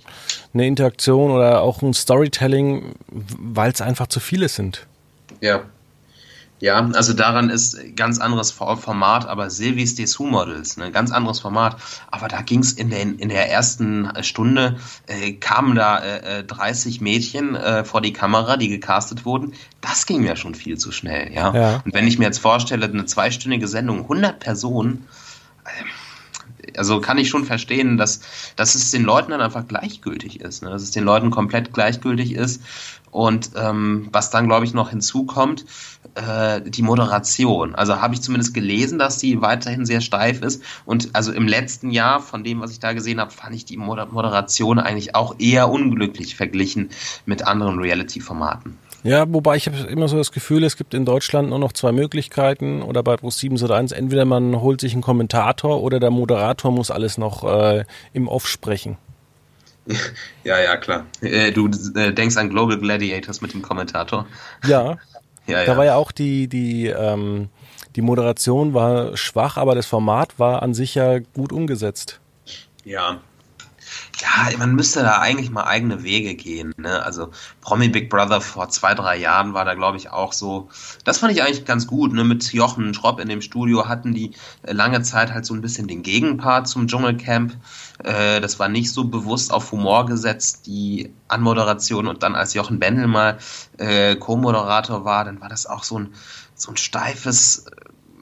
eine 0.54 0.66
Interaktion 0.66 1.30
oder 1.30 1.60
auch 1.60 1.82
ein 1.82 1.92
Storytelling, 1.92 2.94
weil 3.10 3.70
es 3.72 3.82
einfach 3.82 4.06
zu 4.06 4.20
viele 4.20 4.48
sind. 4.48 4.86
Ja, 5.40 5.64
ja, 6.64 6.90
also 6.94 7.12
daran 7.12 7.50
ist 7.50 7.94
ganz 7.94 8.18
anderes 8.18 8.50
Format, 8.50 9.26
aber 9.26 9.50
Silvis 9.50 9.96
Dessous 9.96 10.30
Models, 10.30 10.78
ne, 10.78 10.90
ganz 10.90 11.12
anderes 11.12 11.40
Format. 11.40 11.76
Aber 12.10 12.26
da 12.26 12.40
ging 12.40 12.60
es 12.60 12.72
in, 12.72 12.90
in 12.90 13.28
der 13.28 13.50
ersten 13.50 14.10
Stunde, 14.22 14.78
äh, 15.06 15.32
kamen 15.32 15.74
da 15.74 16.02
äh, 16.02 16.42
30 16.42 17.00
äh, 17.00 17.04
Mädchen 17.04 17.54
äh, 17.54 17.84
vor 17.84 18.00
die 18.00 18.14
Kamera, 18.14 18.56
die 18.56 18.68
gecastet 18.68 19.26
wurden. 19.26 19.52
Das 19.82 20.06
ging 20.06 20.22
mir 20.22 20.36
schon 20.36 20.54
viel 20.54 20.78
zu 20.78 20.90
schnell, 20.90 21.34
ja. 21.34 21.54
ja. 21.54 21.82
Und 21.84 21.92
wenn 21.92 22.06
ich 22.06 22.18
mir 22.18 22.24
jetzt 22.24 22.38
vorstelle, 22.38 22.86
eine 22.86 23.04
zweistündige 23.04 23.68
Sendung, 23.68 24.00
100 24.00 24.40
Personen, 24.40 25.06
äh, 25.66 26.78
also 26.78 27.02
kann 27.02 27.18
ich 27.18 27.28
schon 27.28 27.44
verstehen, 27.44 27.98
dass, 27.98 28.20
dass 28.56 28.74
es 28.74 28.90
den 28.90 29.02
Leuten 29.02 29.32
dann 29.32 29.42
einfach 29.42 29.68
gleichgültig 29.68 30.40
ist, 30.40 30.62
ne? 30.62 30.70
dass 30.70 30.82
es 30.82 30.92
den 30.92 31.04
Leuten 31.04 31.30
komplett 31.30 31.74
gleichgültig 31.74 32.32
ist. 32.32 32.62
Und 33.14 33.50
ähm, 33.54 34.08
was 34.10 34.30
dann, 34.30 34.48
glaube 34.48 34.64
ich, 34.64 34.74
noch 34.74 34.90
hinzukommt, 34.90 35.64
äh, 36.16 36.60
die 36.60 36.82
Moderation. 36.82 37.76
Also 37.76 38.02
habe 38.02 38.12
ich 38.14 38.22
zumindest 38.22 38.54
gelesen, 38.54 38.98
dass 38.98 39.18
die 39.18 39.40
weiterhin 39.40 39.86
sehr 39.86 40.00
steif 40.00 40.42
ist. 40.42 40.64
Und 40.84 41.10
also 41.12 41.30
im 41.30 41.46
letzten 41.46 41.92
Jahr, 41.92 42.18
von 42.18 42.42
dem, 42.42 42.60
was 42.60 42.72
ich 42.72 42.80
da 42.80 42.92
gesehen 42.92 43.20
habe, 43.20 43.30
fand 43.30 43.54
ich 43.54 43.64
die 43.64 43.76
Moderation 43.76 44.80
eigentlich 44.80 45.14
auch 45.14 45.36
eher 45.38 45.70
unglücklich 45.70 46.34
verglichen 46.34 46.90
mit 47.24 47.46
anderen 47.46 47.78
Reality-Formaten. 47.78 48.78
Ja, 49.04 49.32
wobei 49.32 49.54
ich 49.54 49.68
habe 49.68 49.76
immer 49.88 50.08
so 50.08 50.16
das 50.16 50.32
Gefühl, 50.32 50.64
es 50.64 50.76
gibt 50.76 50.92
in 50.92 51.04
Deutschland 51.04 51.50
nur 51.50 51.60
noch 51.60 51.72
zwei 51.72 51.92
Möglichkeiten 51.92 52.82
oder 52.82 53.04
bei 53.04 53.16
Pro 53.16 53.30
7 53.30 53.62
oder 53.62 53.76
1. 53.76 53.92
Entweder 53.92 54.24
man 54.24 54.60
holt 54.60 54.80
sich 54.80 54.92
einen 54.92 55.02
Kommentator 55.02 55.80
oder 55.84 56.00
der 56.00 56.10
Moderator 56.10 56.72
muss 56.72 56.90
alles 56.90 57.16
noch 57.16 57.44
äh, 57.44 57.84
im 58.12 58.26
Off 58.26 58.48
sprechen. 58.48 58.96
Ja, 60.44 60.58
ja, 60.58 60.76
klar. 60.76 61.06
Äh, 61.20 61.52
du 61.52 61.68
äh, 61.94 62.12
denkst 62.12 62.36
an 62.36 62.50
Global 62.50 62.78
Gladiators 62.78 63.40
mit 63.40 63.54
dem 63.54 63.62
Kommentator. 63.62 64.26
Ja, 64.66 64.98
ja, 65.46 65.64
da 65.64 65.76
war 65.76 65.84
ja 65.84 65.96
auch 65.96 66.12
die, 66.12 66.48
die, 66.48 66.86
ähm, 66.86 67.48
die 67.96 68.02
Moderation 68.02 68.74
war 68.74 69.16
schwach, 69.16 69.56
aber 69.56 69.74
das 69.74 69.86
Format 69.86 70.38
war 70.38 70.62
an 70.62 70.74
sich 70.74 70.94
ja 70.94 71.18
gut 71.18 71.52
umgesetzt. 71.52 72.20
Ja. 72.84 73.20
Ja, 74.20 74.56
man 74.58 74.74
müsste 74.74 75.02
da 75.02 75.18
eigentlich 75.18 75.50
mal 75.50 75.64
eigene 75.64 76.02
Wege 76.02 76.34
gehen. 76.34 76.72
Ne? 76.76 77.02
Also 77.02 77.30
Promi 77.60 77.88
Big 77.88 78.10
Brother 78.10 78.40
vor 78.40 78.68
zwei, 78.68 78.94
drei 78.94 79.16
Jahren 79.16 79.54
war 79.54 79.64
da, 79.64 79.74
glaube 79.74 79.96
ich, 79.96 80.10
auch 80.10 80.32
so. 80.32 80.68
Das 81.04 81.18
fand 81.18 81.32
ich 81.32 81.42
eigentlich 81.42 81.64
ganz 81.64 81.86
gut. 81.86 82.12
Ne? 82.12 82.22
Mit 82.22 82.52
Jochen 82.52 82.94
Schropp 82.94 83.18
in 83.18 83.28
dem 83.28 83.42
Studio 83.42 83.88
hatten 83.88 84.14
die 84.14 84.32
äh, 84.62 84.72
lange 84.72 85.02
Zeit 85.02 85.32
halt 85.32 85.46
so 85.46 85.54
ein 85.54 85.60
bisschen 85.60 85.88
den 85.88 86.02
Gegenpart 86.02 86.68
zum 86.68 86.86
Dschungelcamp. 86.86 87.56
Äh, 88.04 88.40
das 88.40 88.58
war 88.58 88.68
nicht 88.68 88.92
so 88.92 89.04
bewusst 89.04 89.52
auf 89.52 89.72
Humor 89.72 90.06
gesetzt, 90.06 90.66
die 90.66 91.12
Anmoderation. 91.26 92.06
Und 92.06 92.22
dann, 92.22 92.36
als 92.36 92.54
Jochen 92.54 92.78
Bendel 92.78 93.08
mal 93.08 93.38
äh, 93.78 94.14
Co-Moderator 94.14 95.04
war, 95.04 95.24
dann 95.24 95.40
war 95.40 95.48
das 95.48 95.66
auch 95.66 95.82
so 95.82 95.98
ein, 95.98 96.14
so 96.54 96.70
ein 96.70 96.76
steifes 96.76 97.66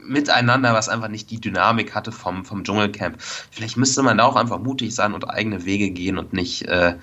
miteinander, 0.05 0.75
was 0.75 0.89
einfach 0.89 1.09
nicht 1.09 1.31
die 1.31 1.41
Dynamik 1.41 1.95
hatte 1.95 2.13
vom, 2.13 2.45
vom 2.45 2.65
Dschungelcamp. 2.65 3.17
Vielleicht 3.21 3.77
müsste 3.77 4.03
man 4.03 4.19
da 4.19 4.25
auch 4.25 4.37
einfach 4.37 4.59
mutig 4.59 4.95
sein 4.95 5.15
und 5.15 5.29
eigene 5.29 5.65
Wege 5.65 5.91
gehen 5.91 6.19
und 6.19 6.33
nicht 6.33 6.63
äh, 6.63 6.95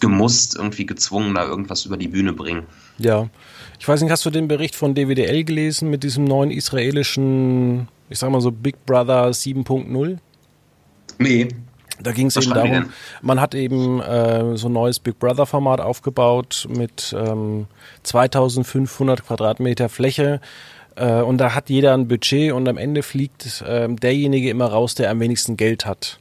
gemusst, 0.00 0.56
irgendwie 0.56 0.86
gezwungen, 0.86 1.34
da 1.34 1.44
irgendwas 1.44 1.84
über 1.84 1.96
die 1.96 2.08
Bühne 2.08 2.32
bringen. 2.32 2.64
Ja. 2.98 3.28
Ich 3.78 3.88
weiß 3.88 4.00
nicht, 4.02 4.10
hast 4.10 4.24
du 4.24 4.30
den 4.30 4.48
Bericht 4.48 4.74
von 4.74 4.94
DWDL 4.94 5.44
gelesen 5.44 5.90
mit 5.90 6.02
diesem 6.02 6.24
neuen 6.24 6.50
israelischen, 6.50 7.88
ich 8.08 8.18
sag 8.18 8.30
mal 8.30 8.40
so 8.40 8.50
Big 8.50 8.84
Brother 8.86 9.30
7.0? 9.30 10.18
Nee. 11.18 11.48
Da 12.00 12.10
ging 12.10 12.26
es 12.26 12.36
eben 12.36 12.52
darum, 12.52 12.86
man 13.22 13.40
hat 13.40 13.54
eben 13.54 14.00
äh, 14.00 14.56
so 14.56 14.68
ein 14.68 14.72
neues 14.72 14.98
Big 14.98 15.18
Brother 15.20 15.46
Format 15.46 15.80
aufgebaut 15.80 16.66
mit 16.68 17.14
ähm, 17.16 17.66
2500 18.02 19.24
Quadratmeter 19.24 19.88
Fläche 19.88 20.40
äh, 20.96 21.20
und 21.20 21.38
da 21.38 21.54
hat 21.54 21.70
jeder 21.70 21.94
ein 21.94 22.08
Budget 22.08 22.52
und 22.52 22.68
am 22.68 22.76
Ende 22.76 23.02
fliegt 23.02 23.62
äh, 23.62 23.88
derjenige 23.88 24.50
immer 24.50 24.66
raus, 24.66 24.94
der 24.94 25.10
am 25.10 25.20
wenigsten 25.20 25.56
Geld 25.56 25.86
hat. 25.86 26.18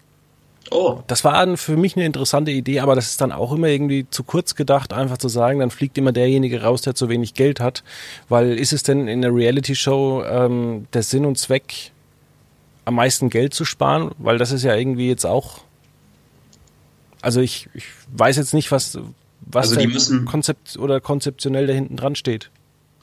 Oh. 0.71 1.03
Das 1.07 1.23
war 1.23 1.57
für 1.57 1.77
mich 1.77 1.95
eine 1.95 2.05
interessante 2.05 2.51
Idee, 2.51 2.79
aber 2.79 2.95
das 2.95 3.11
ist 3.11 3.21
dann 3.21 3.31
auch 3.31 3.51
immer 3.51 3.67
irgendwie 3.67 4.07
zu 4.09 4.23
kurz 4.23 4.55
gedacht, 4.55 4.93
einfach 4.93 5.17
zu 5.17 5.27
sagen, 5.27 5.59
dann 5.59 5.69
fliegt 5.69 5.97
immer 5.97 6.11
derjenige 6.11 6.63
raus, 6.63 6.81
der 6.81 6.95
zu 6.95 7.09
wenig 7.09 7.33
Geld 7.33 7.59
hat. 7.59 7.83
Weil 8.29 8.57
ist 8.57 8.73
es 8.73 8.81
denn 8.81 9.07
in 9.07 9.21
der 9.21 9.33
Reality-Show 9.35 10.23
ähm, 10.23 10.87
der 10.93 11.03
Sinn 11.03 11.25
und 11.25 11.37
Zweck, 11.37 11.91
am 12.85 12.95
meisten 12.95 13.29
Geld 13.29 13.53
zu 13.53 13.65
sparen? 13.65 14.11
Weil 14.17 14.37
das 14.37 14.51
ist 14.51 14.63
ja 14.63 14.75
irgendwie 14.75 15.07
jetzt 15.07 15.25
auch. 15.25 15.59
Also 17.21 17.39
ich, 17.39 17.69
ich 17.73 17.85
weiß 18.11 18.37
jetzt 18.37 18.53
nicht, 18.53 18.71
was, 18.71 18.97
was 19.41 19.69
also 19.69 19.79
die 19.79 19.87
müssen, 19.87 20.25
Konzept 20.25 20.77
oder 20.77 20.99
konzeptionell 21.01 21.67
da 21.67 21.73
hinten 21.73 21.97
dran 21.97 22.15
steht. 22.15 22.49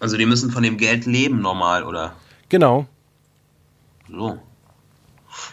Also 0.00 0.16
die 0.16 0.26
müssen 0.26 0.50
von 0.50 0.62
dem 0.62 0.78
Geld 0.78 1.06
leben 1.06 1.40
normal, 1.40 1.84
oder? 1.84 2.14
Genau. 2.48 2.86
So. 4.10 4.38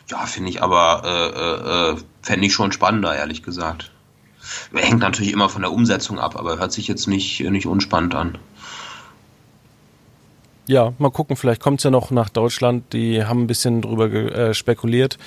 Ja, 0.09 0.25
finde 0.25 0.49
ich 0.49 0.63
aber, 0.63 1.03
äh, 1.05 1.91
äh, 1.91 1.97
fände 2.21 2.47
ich 2.47 2.53
schon 2.53 2.71
spannender, 2.71 3.15
ehrlich 3.15 3.43
gesagt. 3.43 3.91
Hängt 4.73 4.99
natürlich 4.99 5.33
immer 5.33 5.49
von 5.49 5.61
der 5.61 5.71
Umsetzung 5.71 6.17
ab, 6.17 6.37
aber 6.37 6.57
hört 6.57 6.71
sich 6.71 6.87
jetzt 6.87 7.07
nicht, 7.07 7.41
nicht 7.41 7.67
unspannend 7.67 8.15
an. 8.15 8.37
Ja, 10.65 10.93
mal 10.97 11.11
gucken, 11.11 11.35
vielleicht 11.35 11.61
kommt 11.61 11.79
es 11.79 11.83
ja 11.83 11.91
noch 11.91 12.11
nach 12.11 12.29
Deutschland. 12.29 12.91
Die 12.93 13.23
haben 13.23 13.43
ein 13.43 13.47
bisschen 13.47 13.81
drüber 13.81 14.11
äh, 14.11 14.53
spekuliert, 14.53 15.17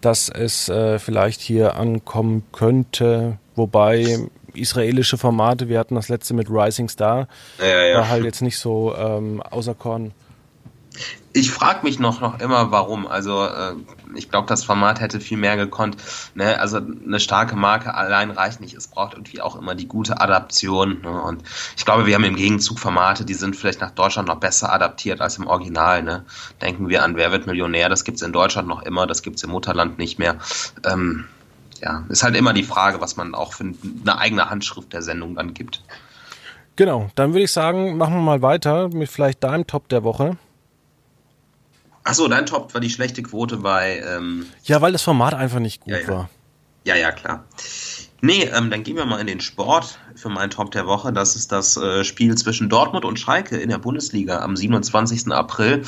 dass 0.00 0.28
es 0.28 0.68
äh, 0.68 0.98
vielleicht 0.98 1.40
hier 1.40 1.76
ankommen 1.76 2.44
könnte. 2.52 3.38
Wobei 3.54 4.28
israelische 4.54 5.18
Formate, 5.18 5.68
wir 5.68 5.78
hatten 5.78 5.94
das 5.94 6.08
letzte 6.08 6.34
mit 6.34 6.48
Rising 6.50 6.88
Star, 6.88 7.28
ja, 7.58 7.82
ja. 7.82 7.98
war 7.98 8.08
halt 8.08 8.24
jetzt 8.24 8.42
nicht 8.42 8.58
so 8.58 8.94
ähm, 8.96 9.42
auserkoren 9.42 10.12
ich 11.32 11.50
frage 11.50 11.84
mich 11.84 11.98
noch, 11.98 12.20
noch 12.20 12.40
immer, 12.40 12.70
warum. 12.70 13.06
Also 13.06 13.44
äh, 13.44 13.74
ich 14.14 14.30
glaube, 14.30 14.46
das 14.48 14.64
Format 14.64 15.00
hätte 15.00 15.20
viel 15.20 15.38
mehr 15.38 15.56
gekonnt. 15.56 15.96
Ne? 16.34 16.60
Also 16.60 16.78
eine 16.78 17.20
starke 17.20 17.56
Marke 17.56 17.94
allein 17.94 18.30
reicht 18.30 18.60
nicht. 18.60 18.74
Es 18.74 18.88
braucht 18.88 19.14
irgendwie 19.14 19.40
auch 19.40 19.56
immer 19.56 19.74
die 19.74 19.88
gute 19.88 20.20
Adaption. 20.20 21.00
Ne? 21.02 21.22
Und 21.22 21.42
ich 21.76 21.84
glaube, 21.84 22.06
wir 22.06 22.14
haben 22.14 22.24
im 22.24 22.36
Gegenzug 22.36 22.78
Formate, 22.78 23.24
die 23.24 23.34
sind 23.34 23.56
vielleicht 23.56 23.80
nach 23.80 23.92
Deutschland 23.92 24.28
noch 24.28 24.40
besser 24.40 24.72
adaptiert 24.72 25.20
als 25.20 25.38
im 25.38 25.46
Original. 25.46 26.02
Ne? 26.02 26.24
Denken 26.60 26.88
wir 26.88 27.02
an 27.02 27.16
Wer 27.16 27.32
wird 27.32 27.46
Millionär? 27.46 27.88
Das 27.88 28.04
gibt's 28.04 28.22
in 28.22 28.32
Deutschland 28.32 28.68
noch 28.68 28.82
immer, 28.82 29.06
das 29.06 29.22
gibt's 29.22 29.42
im 29.42 29.50
Mutterland 29.50 29.98
nicht 29.98 30.18
mehr. 30.18 30.36
Ähm, 30.84 31.24
ja, 31.82 32.04
ist 32.08 32.22
halt 32.22 32.36
immer 32.36 32.52
die 32.52 32.62
Frage, 32.62 33.00
was 33.00 33.16
man 33.16 33.34
auch 33.34 33.52
für 33.52 33.64
eine 33.64 34.18
eigene 34.18 34.48
Handschrift 34.48 34.92
der 34.92 35.02
Sendung 35.02 35.34
dann 35.34 35.52
gibt. 35.52 35.82
Genau, 36.76 37.10
dann 37.16 37.32
würde 37.32 37.44
ich 37.44 37.52
sagen, 37.52 37.96
machen 37.96 38.14
wir 38.14 38.22
mal 38.22 38.40
weiter 38.40 38.88
mit 38.88 39.10
vielleicht 39.10 39.44
deinem 39.44 39.66
Top 39.66 39.88
der 39.88 40.04
Woche. 40.04 40.36
Achso, 42.04 42.26
dein 42.28 42.46
Top 42.46 42.72
war 42.74 42.80
die 42.80 42.90
schlechte 42.90 43.22
Quote 43.22 43.58
bei. 43.58 44.02
Ähm 44.06 44.46
ja, 44.64 44.80
weil 44.80 44.92
das 44.92 45.02
Format 45.02 45.34
einfach 45.34 45.60
nicht 45.60 45.82
gut 45.82 45.92
ja, 45.92 46.00
ja. 46.00 46.08
war. 46.08 46.30
Ja, 46.84 46.96
ja, 46.96 47.12
klar. 47.12 47.44
Nee, 48.24 48.48
ähm, 48.54 48.70
dann 48.70 48.84
gehen 48.84 48.94
wir 48.94 49.04
mal 49.04 49.18
in 49.18 49.26
den 49.26 49.40
Sport 49.40 49.98
für 50.14 50.28
meinen 50.28 50.50
Top 50.50 50.70
der 50.70 50.86
Woche. 50.86 51.12
Das 51.12 51.34
ist 51.34 51.50
das 51.50 51.76
äh, 51.76 52.04
Spiel 52.04 52.36
zwischen 52.36 52.68
Dortmund 52.68 53.04
und 53.04 53.18
Schalke 53.18 53.56
in 53.56 53.68
der 53.68 53.78
Bundesliga 53.78 54.42
am 54.42 54.54
27. 54.54 55.32
April 55.32 55.82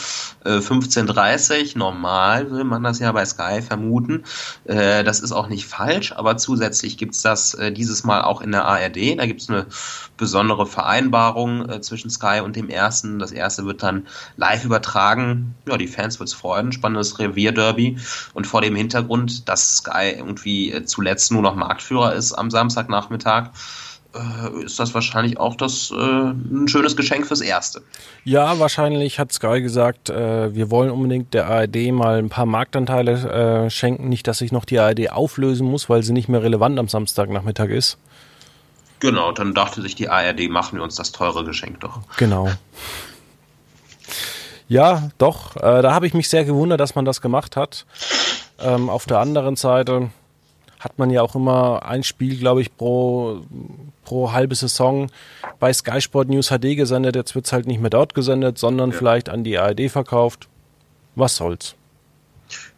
äh, 0.45 0.57
15.30 0.57 1.79
Normal 1.79 2.51
will 2.51 2.65
man 2.65 2.83
das 2.83 2.99
ja 2.99 3.13
bei 3.13 3.25
Sky 3.25 3.63
vermuten. 3.63 4.25
Äh, 4.65 5.05
das 5.05 5.21
ist 5.21 5.31
auch 5.31 5.47
nicht 5.47 5.67
falsch, 5.67 6.11
aber 6.11 6.37
zusätzlich 6.37 6.99
gibt's 6.99 7.23
das 7.23 7.55
äh, 7.55 7.71
dieses 7.71 8.03
Mal 8.03 8.23
auch 8.23 8.41
in 8.41 8.51
der 8.51 8.65
ARD. 8.65 9.17
Da 9.17 9.27
gibt's 9.27 9.49
eine 9.49 9.67
besondere 10.17 10.67
Vereinbarung 10.67 11.69
äh, 11.69 11.81
zwischen 11.83 12.11
Sky 12.11 12.41
und 12.43 12.57
dem 12.57 12.69
ersten. 12.69 13.21
Das 13.21 13.31
erste 13.31 13.65
wird 13.65 13.85
dann 13.85 14.09
live 14.37 14.65
übertragen. 14.65 15.55
Ja, 15.69 15.77
die 15.77 15.87
Fans 15.87 16.19
wird's 16.19 16.35
freuen. 16.35 16.73
Spannendes 16.73 17.17
Revierderby. 17.21 17.97
Und 18.33 18.49
vor 18.49 18.61
dem 18.61 18.75
Hintergrund, 18.75 19.49
dass 19.49 19.77
Sky 19.77 20.15
irgendwie 20.17 20.73
äh, 20.73 20.85
zuletzt 20.85 21.31
nur 21.31 21.43
noch 21.43 21.55
Marktführer 21.55 22.13
ist 22.13 22.24
am 22.33 22.51
Samstagnachmittag, 22.51 23.51
äh, 24.15 24.65
ist 24.65 24.79
das 24.79 24.95
wahrscheinlich 24.95 25.39
auch 25.39 25.57
das 25.57 25.91
äh, 25.91 25.95
ein 25.97 26.69
schönes 26.69 26.97
Geschenk 26.97 27.27
fürs 27.27 27.41
Erste. 27.41 27.83
Ja, 28.25 28.59
wahrscheinlich 28.59 29.19
hat 29.19 29.33
Sky 29.33 29.61
gesagt, 29.61 30.11
äh, 30.11 30.55
wir 30.55 30.71
wollen 30.71 30.91
unbedingt 30.91 31.35
der 31.35 31.49
ARD 31.49 31.93
mal 31.93 32.19
ein 32.19 32.29
paar 32.29 32.47
Marktanteile 32.47 33.67
äh, 33.67 33.71
schenken, 33.71 34.09
nicht, 34.09 34.27
dass 34.27 34.39
sich 34.39 34.53
noch 34.53 34.65
die 34.65 34.79
ARD 34.79 35.11
auflösen 35.11 35.67
muss, 35.67 35.89
weil 35.89 36.03
sie 36.03 36.13
nicht 36.13 36.29
mehr 36.29 36.43
relevant 36.43 36.79
am 36.79 36.89
Samstagnachmittag 36.89 37.69
ist. 37.69 37.99
Genau, 39.01 39.33
dann 39.33 39.53
dachte 39.53 39.83
sich 39.83 39.97
die 39.97 40.09
ARD, 40.09 40.49
machen 40.49 40.79
wir 40.79 40.83
uns 40.83 40.95
das 40.95 41.13
teure 41.13 41.45
Geschenk 41.45 41.81
doch. 41.81 42.01
Genau. 42.17 42.49
Ja, 44.69 45.11
doch. 45.19 45.57
Äh, 45.57 45.83
da 45.83 45.93
habe 45.93 46.07
ich 46.07 46.15
mich 46.15 46.29
sehr 46.29 46.45
gewundert, 46.45 46.81
dass 46.81 46.95
man 46.95 47.05
das 47.05 47.21
gemacht 47.21 47.57
hat. 47.57 47.85
Ähm, 48.61 48.89
auf 48.89 49.05
der 49.07 49.19
anderen 49.19 49.57
Seite 49.57 50.11
hat 50.85 50.99
man 50.99 51.11
ja 51.11 51.23
auch 51.23 51.35
immer 51.35 51.85
ein 51.85 52.03
Spiel, 52.03 52.37
glaube 52.37 52.61
ich, 52.61 52.77
pro, 52.77 53.41
pro 54.05 54.33
halbe 54.33 54.55
Saison 54.55 55.11
bei 55.59 55.73
Sky 55.73 56.01
Sport 56.01 56.29
News 56.29 56.51
HD 56.51 56.77
gesendet. 56.77 57.17
Jetzt 57.17 57.35
wird 57.35 57.47
es 57.47 57.53
halt 57.53 57.67
nicht 57.67 57.81
mehr 57.81 57.91
dort 57.91 58.15
gesendet, 58.15 58.59
sondern 58.59 58.91
ja. 58.91 58.97
vielleicht 58.97 59.31
an 59.31 59.45
die 59.45 59.59
ARD 59.59 59.91
verkauft. 59.91 60.49
Was 61.15 61.37
soll's? 61.37 61.75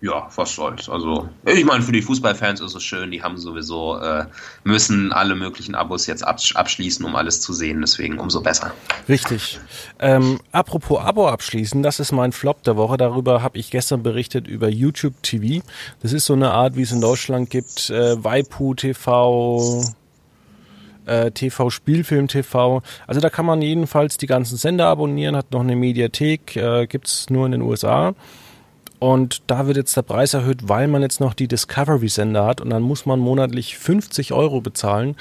Ja, 0.01 0.29
was 0.37 0.55
soll's. 0.55 0.89
Also, 0.89 1.29
ich 1.45 1.65
meine, 1.65 1.83
für 1.83 1.93
die 1.93 2.03
Fußballfans 2.03 2.61
ist 2.61 2.75
es 2.75 2.83
schön, 2.83 3.11
die 3.11 3.23
haben 3.23 3.37
sowieso, 3.37 3.99
äh, 3.99 4.27
müssen 4.65 5.13
alle 5.13 5.35
möglichen 5.35 5.75
Abos 5.75 6.07
jetzt 6.07 6.23
abschließen, 6.23 7.05
um 7.05 7.17
alles 7.17 7.41
zu 7.41 7.53
sehen, 7.53 7.81
deswegen 7.81 8.19
umso 8.19 8.41
besser. 8.41 8.73
Richtig. 9.09 9.59
Ähm, 9.99 10.41
apropos 10.53 11.01
Abo 11.01 11.29
abschließen, 11.29 11.83
das 11.83 12.01
ist 12.01 12.13
mein 12.13 12.33
Flop 12.33 12.63
der 12.63 12.77
Woche. 12.77 12.97
Darüber 12.97 13.43
habe 13.43 13.59
ich 13.59 13.71
gestern 13.71 14.03
berichtet 14.03 14.47
über 14.47 14.69
YouTube 14.69 15.15
TV. 15.23 15.65
Das 16.03 16.13
ist 16.13 16.27
so 16.27 16.35
eine 16.35 16.51
Art, 16.51 16.77
wie 16.77 16.83
es 16.83 16.93
in 16.93 17.01
Deutschland 17.01 17.51
gibt, 17.51 17.91
äh, 17.91 18.23
Waipu 18.23 18.75
TV, 18.75 19.83
äh, 21.07 21.31
TV, 21.31 21.71
Spielfilm 21.71 22.29
TV. 22.29 22.83
Also 23.07 23.21
da 23.21 23.31
kann 23.31 23.47
man 23.47 23.63
jedenfalls 23.63 24.19
die 24.19 24.27
ganzen 24.27 24.57
Sender 24.57 24.87
abonnieren, 24.87 25.37
hat 25.37 25.53
noch 25.53 25.61
eine 25.61 25.77
Mediathek, 25.77 26.57
äh, 26.57 26.87
gibt's 26.87 27.31
nur 27.31 27.47
in 27.47 27.53
den 27.53 27.63
USA. 27.63 28.15
Und 28.99 29.43
da 29.47 29.67
wird 29.67 29.77
jetzt 29.77 29.97
der 29.97 30.03
Preis 30.03 30.35
erhöht, 30.35 30.69
weil 30.69 30.89
man 30.89 31.03
jetzt 31.03 31.21
noch 31.21 31.35
die 31.35 31.49
Discovery-Sender 31.49 32.45
hat 32.45 32.61
und 32.61 32.71
dann 32.71 32.83
muss 32.83 33.05
man 33.05 33.21
monatlich 33.21 33.77
50 33.77 34.33
Euro 34.33 34.61
bezahlen. 34.61 35.17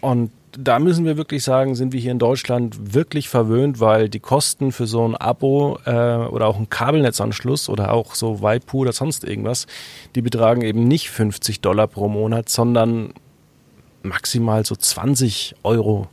Und 0.00 0.30
da 0.56 0.78
müssen 0.78 1.04
wir 1.04 1.16
wirklich 1.16 1.42
sagen, 1.42 1.74
sind 1.74 1.92
wir 1.92 2.00
hier 2.00 2.12
in 2.12 2.18
Deutschland 2.18 2.94
wirklich 2.94 3.28
verwöhnt, 3.28 3.80
weil 3.80 4.08
die 4.08 4.20
Kosten 4.20 4.72
für 4.72 4.86
so 4.86 5.06
ein 5.06 5.16
Abo 5.16 5.78
äh, 5.84 5.90
oder 5.90 6.46
auch 6.46 6.58
ein 6.58 6.68
Kabelnetzanschluss 6.68 7.68
oder 7.68 7.92
auch 7.92 8.14
so 8.14 8.42
Waipu 8.42 8.80
oder 8.80 8.92
sonst 8.92 9.24
irgendwas, 9.24 9.66
die 10.14 10.22
betragen 10.22 10.62
eben 10.62 10.86
nicht 10.86 11.10
50 11.10 11.60
Dollar 11.60 11.86
pro 11.86 12.08
Monat, 12.08 12.48
sondern 12.48 13.14
maximal 14.02 14.64
so 14.66 14.76
20 14.76 15.54
Euro. 15.62 16.08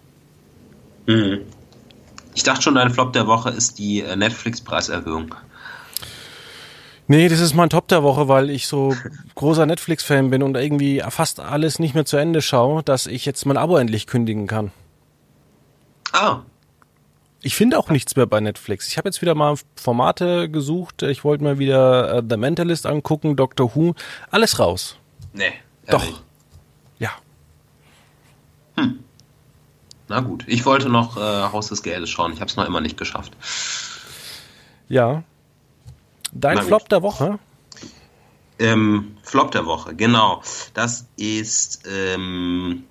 Mhm. 1.05 1.39
Ich 2.35 2.43
dachte 2.43 2.61
schon, 2.61 2.75
dein 2.75 2.91
Flop 2.91 3.11
der 3.13 3.27
Woche 3.27 3.49
ist 3.49 3.79
die 3.79 4.01
äh, 4.01 4.15
Netflix-Preiserhöhung. 4.15 5.35
Nee, 7.11 7.27
das 7.27 7.39
ist 7.39 7.55
mein 7.55 7.71
Top 7.71 7.87
der 7.87 8.03
Woche, 8.03 8.27
weil 8.27 8.51
ich 8.51 8.67
so 8.67 8.95
großer 9.33 9.65
Netflix-Fan 9.65 10.29
bin 10.29 10.43
und 10.43 10.55
irgendwie 10.55 11.01
fast 11.09 11.39
alles 11.39 11.79
nicht 11.79 11.95
mehr 11.95 12.05
zu 12.05 12.17
Ende 12.17 12.39
schaue, 12.39 12.83
dass 12.83 13.07
ich 13.07 13.25
jetzt 13.25 13.47
mein 13.47 13.57
Abo 13.57 13.77
endlich 13.77 14.05
kündigen 14.05 14.45
kann. 14.45 14.71
Ah. 16.13 16.41
Ich 17.41 17.55
finde 17.55 17.79
auch 17.79 17.89
nichts 17.89 18.15
mehr 18.15 18.27
bei 18.27 18.39
Netflix. 18.39 18.87
Ich 18.87 18.99
habe 18.99 19.07
jetzt 19.07 19.23
wieder 19.23 19.33
mal 19.33 19.55
Formate 19.75 20.51
gesucht. 20.51 21.01
Ich 21.01 21.23
wollte 21.23 21.43
mal 21.43 21.57
wieder 21.57 22.17
äh, 22.17 22.23
The 22.29 22.37
Mentalist 22.37 22.85
angucken, 22.85 23.35
Doctor 23.35 23.73
Who. 23.73 23.95
Alles 24.29 24.59
raus. 24.59 24.95
Nee. 25.33 25.53
Doch. 25.87 26.05
Ja. 26.99 27.09
Hm. 28.77 28.99
Na 30.09 30.19
gut. 30.19 30.43
Ich 30.45 30.63
wollte 30.67 30.89
noch 30.89 31.17
äh, 31.17 31.21
Haus 31.51 31.69
des 31.69 31.81
Geldes 31.81 32.11
schauen. 32.11 32.33
Ich 32.33 32.39
habe 32.39 32.51
es 32.51 32.55
noch 32.55 32.67
immer 32.67 32.81
nicht 32.81 32.97
geschafft. 32.97 33.33
Ja, 34.89 35.23
Dein 36.31 36.61
Flop 36.61 36.89
der 36.89 37.01
Woche? 37.01 37.39
Ähm, 38.59 39.17
Flop 39.23 39.51
der 39.51 39.65
Woche, 39.65 39.95
genau. 39.95 40.41
Das 40.73 41.07
ist 41.15 41.87
ähm, 41.89 42.83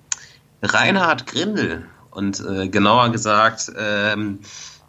Reinhard 0.61 1.27
Grindel. 1.27 1.85
Und 2.11 2.39
äh, 2.39 2.67
genauer 2.67 3.09
gesagt, 3.09 3.71
ähm, 3.77 4.39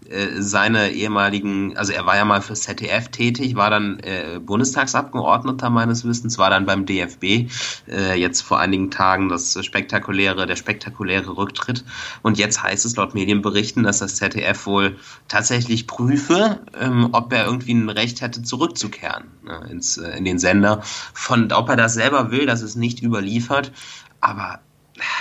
äh, 0.09 0.41
seine 0.41 0.91
ehemaligen, 0.91 1.77
also 1.77 1.93
er 1.93 2.07
war 2.07 2.17
ja 2.17 2.25
mal 2.25 2.41
für 2.41 2.55
ZDF 2.55 3.09
tätig, 3.09 3.55
war 3.55 3.71
dann 3.71 4.01
äh, 4.01 4.41
Bundestagsabgeordneter 4.41 5.71
meines 5.71 6.05
Wissens, 6.05 6.39
war 6.39 6.51
dann 6.51 6.67
beim 6.67 6.87
DFB 6.87 7.51
äh, 7.89 8.15
jetzt 8.19 8.41
vor 8.41 8.59
einigen 8.59 8.91
Tagen 8.91 9.29
das 9.29 9.65
spektakuläre, 9.65 10.47
der 10.47 10.57
spektakuläre 10.57 11.37
Rücktritt. 11.37 11.85
Und 12.23 12.39
jetzt 12.39 12.63
heißt 12.63 12.85
es 12.87 12.97
laut 12.97 13.15
Medienberichten, 13.15 13.83
dass 13.83 13.99
das 13.99 14.17
ZDF 14.17 14.67
wohl 14.67 14.97
tatsächlich 15.29 15.87
prüfe, 15.87 16.61
ähm, 16.81 17.11
ob 17.13 17.33
er 17.33 17.45
irgendwie 17.45 17.75
ein 17.75 17.91
Recht 17.91 18.21
hätte, 18.21 18.43
zurückzukehren 18.43 19.25
äh, 19.47 19.71
ins, 19.71 19.99
äh, 19.99 20.17
in 20.17 20.25
den 20.25 20.39
Sender. 20.39 20.83
Von 20.83 21.53
ob 21.53 21.69
er 21.69 21.77
das 21.77 21.95
selber 21.95 22.31
will, 22.31 22.47
dass 22.47 22.63
es 22.63 22.75
nicht 22.75 23.03
überliefert. 23.03 23.73
Aber 24.21 24.61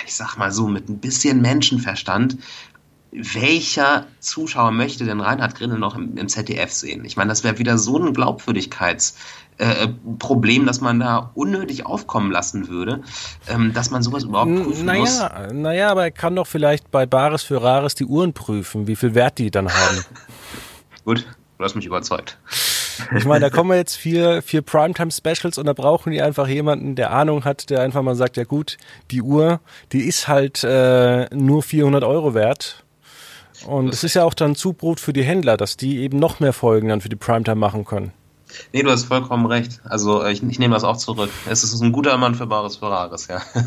ich 0.06 0.16
sag 0.16 0.38
mal 0.38 0.52
so, 0.52 0.68
mit 0.68 0.90
ein 0.90 1.00
bisschen 1.00 1.42
Menschenverstand 1.42 2.38
welcher 3.12 4.06
Zuschauer 4.20 4.72
möchte 4.72 5.06
denn 5.06 5.20
Reinhard 5.20 5.56
Grindel 5.56 5.80
noch 5.80 5.96
im, 5.96 6.16
im 6.18 6.30
ZDF 6.30 6.72
sehen? 6.72 7.06
Ich 7.06 7.18
meine, 7.18 7.30
das 7.30 7.44
wäre 7.44 7.58
wieder 7.58 7.78
so 7.78 7.98
ein 7.98 8.14
Glaubwürdigkeitsproblem, 8.14 10.62
äh, 10.62 10.66
dass 10.66 10.82
man 10.82 11.00
da 11.00 11.32
unnötig 11.34 11.86
aufkommen 11.86 12.32
lassen 12.32 12.68
würde, 12.68 13.02
ähm, 13.48 13.74
dass 13.74 13.90
man 13.90 14.04
sowas 14.04 14.24
überhaupt 14.24 14.56
prüfen 14.56 14.86
naja, 14.86 15.00
muss. 15.00 15.20
Naja, 15.54 15.90
aber 15.90 16.04
er 16.04 16.12
kann 16.12 16.36
doch 16.36 16.48
vielleicht 16.48 16.92
bei 16.92 17.06
Bares 17.06 17.44
für 17.44 17.62
Rares 17.62 17.96
die 17.96 18.06
Uhren 18.06 18.34
prüfen, 18.34 18.88
wie 18.88 18.96
viel 18.96 19.16
Wert 19.16 19.40
die 19.40 19.52
dann 19.52 19.74
haben. 19.74 20.06
Gut, 21.06 21.26
du 21.58 21.64
hast 21.64 21.76
mich 21.76 21.86
überzeugt. 21.86 22.38
Ich 23.16 23.26
meine, 23.26 23.40
da 23.40 23.50
kommen 23.50 23.78
jetzt 23.78 23.96
vier, 23.96 24.42
vier 24.42 24.62
Primetime-Specials 24.62 25.58
und 25.58 25.66
da 25.66 25.74
brauchen 25.74 26.12
die 26.12 26.22
einfach 26.22 26.50
jemanden, 26.50 26.96
der 26.96 27.12
Ahnung 27.12 27.46
hat, 27.46 27.70
der 27.70 27.80
einfach 27.82 28.02
mal 28.02 28.16
sagt, 28.16 28.36
ja 28.36 28.44
gut, 28.44 28.78
die 29.10 29.22
Uhr, 29.22 29.62
die 29.94 30.02
ist 30.02 30.28
halt 30.28 30.66
äh, 30.66 31.34
nur 31.34 31.64
400 31.64 32.04
Euro 32.04 32.34
wert 32.34 32.84
und 33.66 33.94
es 33.94 34.04
ist 34.04 34.14
ja 34.14 34.24
auch 34.24 34.34
dann 34.34 34.56
Zubrot 34.56 35.00
für 35.00 35.14
die 35.14 35.24
Händler, 35.24 35.58
dass 35.58 35.78
die 35.78 36.00
eben 36.00 36.20
noch 36.20 36.40
mehr 36.40 36.54
Folgen 36.54 36.90
dann 36.90 37.02
für 37.02 37.10
die 37.10 37.16
Primetime 37.16 37.56
machen 37.56 37.86
können. 37.86 38.14
Nee, 38.74 38.84
du 38.84 38.90
hast 38.90 39.06
vollkommen 39.06 39.46
recht. 39.46 39.82
Also 39.84 40.26
ich, 40.26 40.42
ich 40.44 40.60
nehme 40.60 40.74
das 40.74 40.84
auch 40.84 40.98
zurück. 40.98 41.30
Es 41.50 41.64
ist 41.64 41.82
ein 41.82 41.92
guter 41.92 42.18
Mann 42.18 42.36
für 42.36 42.48
Bares 42.48 42.78
Ferraris, 42.78 43.28
ja. 43.28 43.42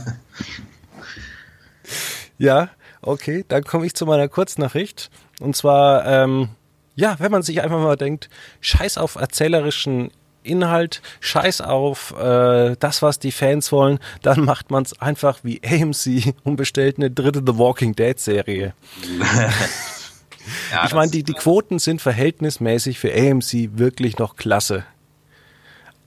ja, 2.39 2.69
okay, 3.01 3.45
dann 3.49 3.65
komme 3.65 3.87
ich 3.87 3.95
zu 3.95 4.07
meiner 4.07 4.29
Kurznachricht. 4.29 5.11
Und 5.41 5.57
zwar, 5.57 6.07
ähm, 6.07 6.49
ja, 6.95 7.17
wenn 7.19 7.33
man 7.33 7.43
sich 7.43 7.63
einfach 7.63 7.79
mal 7.79 7.97
denkt, 7.97 8.29
scheiß 8.61 8.99
auf 8.99 9.15
erzählerischen 9.17 10.11
Inhalt, 10.43 11.03
scheiß 11.21 11.61
auf 11.61 12.15
äh, 12.19 12.77
das, 12.79 13.03
was 13.03 13.19
die 13.19 13.33
Fans 13.33 13.73
wollen, 13.73 13.99
dann 14.23 14.45
macht 14.45 14.71
man 14.71 14.83
es 14.85 15.01
einfach 15.01 15.41
wie 15.43 15.61
AMC 15.65 16.35
und 16.45 16.57
bestellt 16.57 16.97
eine 16.99 17.11
dritte 17.11 17.43
The 17.47 17.59
Walking 17.59 17.95
Dead 17.95 18.19
Serie. 18.19 18.75
ja, 20.73 20.87
ich 20.87 20.95
meine, 20.95 21.11
die, 21.11 21.23
die 21.23 21.35
Quoten 21.35 21.79
sind 21.79 22.01
verhältnismäßig 22.01 22.99
für 22.99 23.13
AMC 23.13 23.79
wirklich 23.79 24.19
noch 24.19 24.37
klasse. 24.37 24.85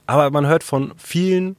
Aber 0.06 0.30
man 0.30 0.46
hört 0.46 0.62
von 0.62 0.92
vielen 0.96 1.56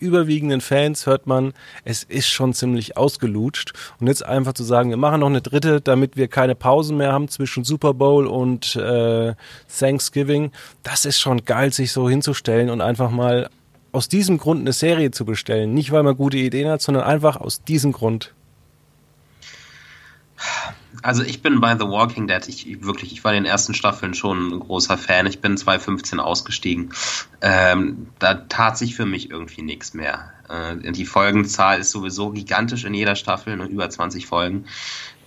überwiegenden 0.00 0.60
Fans 0.60 1.06
hört 1.06 1.26
man, 1.26 1.52
es 1.84 2.04
ist 2.04 2.28
schon 2.28 2.54
ziemlich 2.54 2.96
ausgelutscht. 2.96 3.72
Und 4.00 4.06
jetzt 4.06 4.24
einfach 4.24 4.52
zu 4.52 4.64
sagen, 4.64 4.90
wir 4.90 4.96
machen 4.96 5.20
noch 5.20 5.28
eine 5.28 5.42
dritte, 5.42 5.80
damit 5.80 6.16
wir 6.16 6.28
keine 6.28 6.54
Pausen 6.54 6.96
mehr 6.96 7.12
haben 7.12 7.28
zwischen 7.28 7.64
Super 7.64 7.94
Bowl 7.94 8.26
und 8.26 8.76
äh, 8.76 9.34
Thanksgiving, 9.78 10.52
das 10.82 11.04
ist 11.04 11.18
schon 11.18 11.44
geil, 11.44 11.72
sich 11.72 11.92
so 11.92 12.08
hinzustellen 12.08 12.70
und 12.70 12.80
einfach 12.80 13.10
mal 13.10 13.50
aus 13.92 14.08
diesem 14.08 14.38
Grund 14.38 14.60
eine 14.60 14.72
Serie 14.72 15.10
zu 15.10 15.24
bestellen. 15.24 15.74
Nicht, 15.74 15.92
weil 15.92 16.02
man 16.02 16.16
gute 16.16 16.36
Ideen 16.36 16.68
hat, 16.68 16.82
sondern 16.82 17.04
einfach 17.04 17.36
aus 17.36 17.62
diesem 17.62 17.92
Grund. 17.92 18.34
Also 21.02 21.22
ich 21.22 21.42
bin 21.42 21.60
bei 21.60 21.76
The 21.76 21.86
Walking 21.86 22.26
Dead, 22.26 22.46
ich, 22.48 22.84
wirklich, 22.84 23.12
ich 23.12 23.22
war 23.22 23.32
in 23.32 23.44
den 23.44 23.50
ersten 23.50 23.74
Staffeln 23.74 24.14
schon 24.14 24.52
ein 24.52 24.60
großer 24.60 24.98
Fan. 24.98 25.26
Ich 25.26 25.40
bin 25.40 25.56
2015 25.56 26.18
ausgestiegen. 26.20 26.92
Ähm, 27.40 28.08
da 28.18 28.34
tat 28.34 28.78
sich 28.78 28.96
für 28.96 29.06
mich 29.06 29.30
irgendwie 29.30 29.62
nichts 29.62 29.94
mehr. 29.94 30.32
Äh, 30.48 30.92
die 30.92 31.06
Folgenzahl 31.06 31.80
ist 31.80 31.90
sowieso 31.90 32.30
gigantisch 32.30 32.84
in 32.84 32.94
jeder 32.94 33.14
Staffel, 33.14 33.56
ne, 33.56 33.66
über 33.66 33.88
20 33.88 34.26
Folgen. 34.26 34.64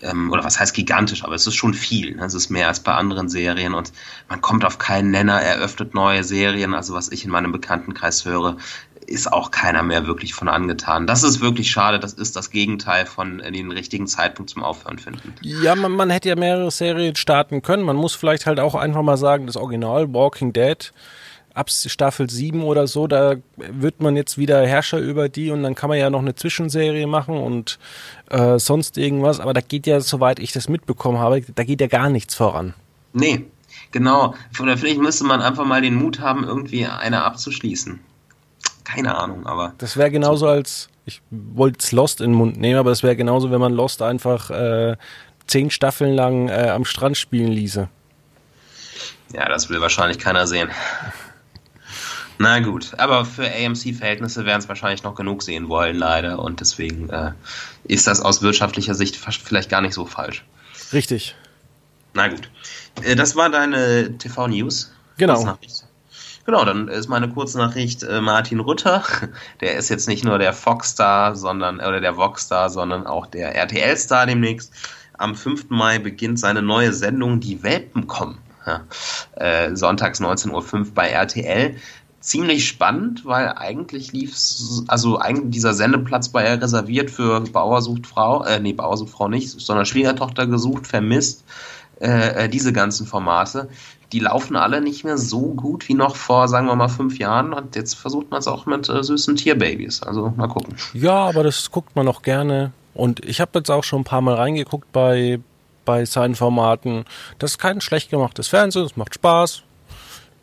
Ähm, 0.01 0.31
oder 0.31 0.43
was 0.43 0.59
heißt 0.59 0.73
gigantisch, 0.73 1.23
aber 1.23 1.35
es 1.35 1.45
ist 1.47 1.55
schon 1.55 1.73
viel. 1.73 2.15
Ne? 2.15 2.25
Es 2.25 2.33
ist 2.33 2.49
mehr 2.49 2.67
als 2.67 2.79
bei 2.79 2.93
anderen 2.93 3.29
Serien 3.29 3.73
und 3.73 3.93
man 4.29 4.41
kommt 4.41 4.65
auf 4.65 4.77
keinen 4.77 5.11
Nenner, 5.11 5.41
eröffnet 5.41 5.93
neue 5.93 6.23
Serien. 6.23 6.73
Also 6.73 6.93
was 6.93 7.11
ich 7.11 7.23
in 7.23 7.31
meinem 7.31 7.51
Bekanntenkreis 7.51 8.25
höre, 8.25 8.57
ist 9.11 9.31
auch 9.31 9.51
keiner 9.51 9.83
mehr 9.83 10.07
wirklich 10.07 10.33
von 10.33 10.47
angetan. 10.47 11.05
Das 11.05 11.23
ist 11.23 11.41
wirklich 11.41 11.69
schade. 11.69 11.99
Das 11.99 12.13
ist 12.13 12.35
das 12.35 12.49
Gegenteil 12.49 13.05
von 13.05 13.39
den 13.39 13.71
richtigen 13.71 14.07
Zeitpunkt 14.07 14.49
zum 14.49 14.63
Aufhören 14.63 14.97
finden. 14.97 15.35
Ja, 15.41 15.75
man, 15.75 15.91
man 15.91 16.09
hätte 16.09 16.29
ja 16.29 16.35
mehrere 16.35 16.71
Serien 16.71 17.15
starten 17.15 17.61
können. 17.61 17.83
Man 17.83 17.95
muss 17.95 18.15
vielleicht 18.15 18.45
halt 18.45 18.59
auch 18.59 18.75
einfach 18.75 19.03
mal 19.03 19.17
sagen, 19.17 19.45
das 19.45 19.57
Original 19.57 20.13
Walking 20.13 20.53
Dead 20.53 20.91
ab 21.53 21.69
Staffel 21.69 22.29
7 22.29 22.63
oder 22.63 22.87
so, 22.87 23.07
da 23.07 23.35
wird 23.57 24.01
man 24.01 24.15
jetzt 24.15 24.37
wieder 24.37 24.65
Herrscher 24.65 24.99
über 24.99 25.27
die 25.27 25.51
und 25.51 25.63
dann 25.63 25.75
kann 25.75 25.89
man 25.89 25.99
ja 25.99 26.09
noch 26.09 26.21
eine 26.21 26.33
Zwischenserie 26.33 27.07
machen 27.07 27.35
und 27.35 27.77
äh, 28.29 28.57
sonst 28.57 28.97
irgendwas. 28.97 29.41
Aber 29.41 29.53
da 29.53 29.61
geht 29.61 29.85
ja, 29.85 29.99
soweit 29.99 30.39
ich 30.39 30.53
das 30.53 30.69
mitbekommen 30.69 31.19
habe, 31.19 31.41
da 31.41 31.63
geht 31.63 31.81
ja 31.81 31.87
gar 31.87 32.09
nichts 32.09 32.35
voran. 32.35 32.73
Nee, 33.11 33.47
genau. 33.91 34.33
Oder 34.61 34.77
vielleicht 34.77 35.01
müsste 35.01 35.25
man 35.25 35.41
einfach 35.41 35.65
mal 35.65 35.81
den 35.81 35.95
Mut 35.95 36.21
haben, 36.21 36.45
irgendwie 36.45 36.85
eine 36.85 37.23
abzuschließen 37.23 37.99
keine 38.83 39.15
Ahnung, 39.15 39.45
aber. 39.45 39.73
Das 39.77 39.97
wäre 39.97 40.11
genauso 40.11 40.47
als, 40.47 40.89
ich 41.05 41.21
wollte 41.29 41.95
Lost 41.95 42.21
in 42.21 42.31
den 42.31 42.37
Mund 42.37 42.57
nehmen, 42.57 42.79
aber 42.79 42.89
das 42.89 43.03
wäre 43.03 43.15
genauso, 43.15 43.51
wenn 43.51 43.61
man 43.61 43.73
Lost 43.73 44.01
einfach 44.01 44.49
äh, 44.49 44.95
zehn 45.47 45.69
Staffeln 45.69 46.13
lang 46.13 46.49
äh, 46.49 46.69
am 46.69 46.85
Strand 46.85 47.17
spielen 47.17 47.51
ließe. 47.51 47.89
Ja, 49.33 49.47
das 49.47 49.69
will 49.69 49.81
wahrscheinlich 49.81 50.19
keiner 50.19 50.47
sehen. 50.47 50.69
Na 52.37 52.59
gut, 52.59 52.93
aber 52.97 53.23
für 53.23 53.45
AMC-Verhältnisse 53.45 54.45
werden 54.45 54.61
es 54.61 54.67
wahrscheinlich 54.67 55.03
noch 55.03 55.13
genug 55.13 55.43
sehen 55.43 55.69
wollen, 55.69 55.95
leider. 55.95 56.39
Und 56.39 56.59
deswegen 56.59 57.09
äh, 57.11 57.33
ist 57.83 58.07
das 58.07 58.19
aus 58.19 58.41
wirtschaftlicher 58.41 58.95
Sicht 58.95 59.15
vielleicht 59.15 59.69
gar 59.69 59.81
nicht 59.81 59.93
so 59.93 60.05
falsch. 60.05 60.43
Richtig. 60.91 61.35
Na 62.13 62.29
gut. 62.29 62.49
Äh, 63.03 63.15
das 63.15 63.35
war 63.35 63.49
deine 63.49 64.17
TV-News. 64.17 64.91
Genau. 65.17 65.55
Genau, 66.45 66.65
dann 66.65 66.87
ist 66.87 67.07
meine 67.07 67.29
Kurznachricht 67.29 68.03
äh, 68.03 68.19
Martin 68.21 68.59
Rutter. 68.59 69.03
Der 69.61 69.75
ist 69.75 69.89
jetzt 69.89 70.07
nicht 70.07 70.25
nur 70.25 70.39
der 70.39 70.53
Fox-Star, 70.53 71.35
sondern, 71.35 71.79
oder 71.79 72.01
der 72.01 72.17
Vox-Star, 72.17 72.69
sondern 72.69 73.05
auch 73.05 73.27
der 73.27 73.55
RTL-Star 73.55 74.25
demnächst. 74.25 74.73
Am 75.17 75.35
5. 75.35 75.69
Mai 75.69 75.99
beginnt 75.99 76.39
seine 76.39 76.63
neue 76.63 76.93
Sendung 76.93 77.39
Die 77.39 77.61
Welpen 77.61 78.07
kommen. 78.07 78.39
Ja. 78.65 78.81
Äh, 79.35 79.75
sonntags 79.75 80.19
19.05 80.19 80.51
Uhr 80.51 80.87
bei 80.93 81.09
RTL. 81.09 81.75
Ziemlich 82.19 82.67
spannend, 82.67 83.25
weil 83.25 83.49
eigentlich 83.49 84.11
lief 84.11 84.35
also 84.87 85.17
eigentlich 85.17 85.51
dieser 85.51 85.73
Sendeplatz 85.73 86.31
war 86.33 86.43
ja 86.43 86.53
reserviert 86.53 87.09
für 87.09 87.41
Bauer 87.41 87.81
sucht 87.81 88.05
Frau, 88.05 88.43
äh, 88.43 88.59
nee, 88.59 88.73
Bauer 88.73 88.97
sucht 88.97 89.11
Frau 89.11 89.27
nicht, 89.27 89.49
sondern 89.49 89.87
Schwiegertochter 89.87 90.45
gesucht, 90.45 90.85
vermisst, 90.85 91.43
äh, 91.99 92.45
äh 92.45 92.49
diese 92.49 92.73
ganzen 92.73 93.07
Formate 93.07 93.69
die 94.11 94.19
laufen 94.19 94.55
alle 94.55 94.81
nicht 94.81 95.03
mehr 95.03 95.17
so 95.17 95.53
gut 95.53 95.87
wie 95.87 95.93
noch 95.93 96.15
vor, 96.15 96.47
sagen 96.47 96.67
wir 96.67 96.75
mal, 96.75 96.89
fünf 96.89 97.17
Jahren. 97.17 97.53
Und 97.53 97.75
jetzt 97.75 97.95
versucht 97.95 98.31
man 98.31 98.39
es 98.39 98.47
auch 98.47 98.65
mit 98.65 98.89
äh, 98.89 99.03
süßen 99.03 99.35
Tierbabys. 99.35 100.03
Also 100.03 100.33
mal 100.35 100.47
gucken. 100.47 100.75
Ja, 100.93 101.15
aber 101.15 101.43
das 101.43 101.71
guckt 101.71 101.95
man 101.95 102.07
auch 102.07 102.21
gerne. 102.21 102.71
Und 102.93 103.23
ich 103.25 103.39
habe 103.39 103.59
jetzt 103.59 103.71
auch 103.71 103.83
schon 103.83 104.01
ein 104.01 104.05
paar 104.05 104.21
Mal 104.21 104.35
reingeguckt 104.35 104.91
bei, 104.91 105.39
bei 105.85 106.05
seinen 106.05 106.35
Formaten. 106.35 107.05
Das 107.39 107.51
ist 107.51 107.57
kein 107.57 107.81
schlecht 107.81 108.09
gemachtes 108.09 108.47
Fernsehen, 108.47 108.85
es 108.85 108.97
macht 108.97 109.15
Spaß. 109.15 109.63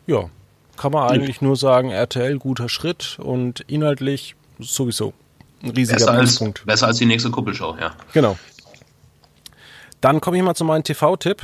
Ja, 0.07 0.29
kann 0.77 0.91
man 0.91 1.09
eigentlich 1.09 1.41
nur 1.41 1.55
sagen, 1.55 1.91
RTL 1.91 2.39
guter 2.39 2.69
Schritt 2.69 3.19
und 3.21 3.59
inhaltlich 3.61 4.35
sowieso 4.59 5.13
ein 5.61 5.71
riesiger 5.71 5.97
besser 5.97 6.11
als, 6.11 6.43
Besser 6.65 6.87
als 6.87 6.97
die 6.97 7.05
nächste 7.05 7.29
Kuppelshow, 7.29 7.75
ja. 7.79 7.93
Genau. 8.13 8.37
Dann 10.01 10.21
komme 10.21 10.37
ich 10.37 10.43
mal 10.43 10.55
zu 10.55 10.63
meinem 10.63 10.83
TV-Tipp. 10.83 11.41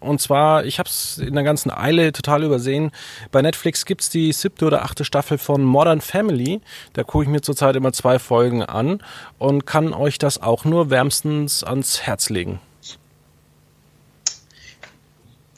Und 0.00 0.20
zwar, 0.20 0.64
ich 0.64 0.78
habe 0.78 0.88
es 0.88 1.18
in 1.18 1.34
der 1.34 1.42
ganzen 1.42 1.70
Eile 1.70 2.12
total 2.12 2.44
übersehen. 2.44 2.92
Bei 3.32 3.42
Netflix 3.42 3.84
gibt's 3.84 4.08
die 4.08 4.32
siebte 4.32 4.66
oder 4.66 4.82
achte 4.82 5.04
Staffel 5.04 5.38
von 5.38 5.64
Modern 5.64 6.00
Family. 6.00 6.60
Da 6.92 7.02
gucke 7.02 7.24
ich 7.24 7.30
mir 7.30 7.40
zurzeit 7.40 7.74
immer 7.74 7.92
zwei 7.92 8.18
Folgen 8.18 8.62
an 8.62 9.02
und 9.38 9.66
kann 9.66 9.92
euch 9.92 10.18
das 10.18 10.40
auch 10.40 10.64
nur 10.64 10.90
wärmstens 10.90 11.64
ans 11.64 12.02
Herz 12.02 12.30
legen. 12.30 12.60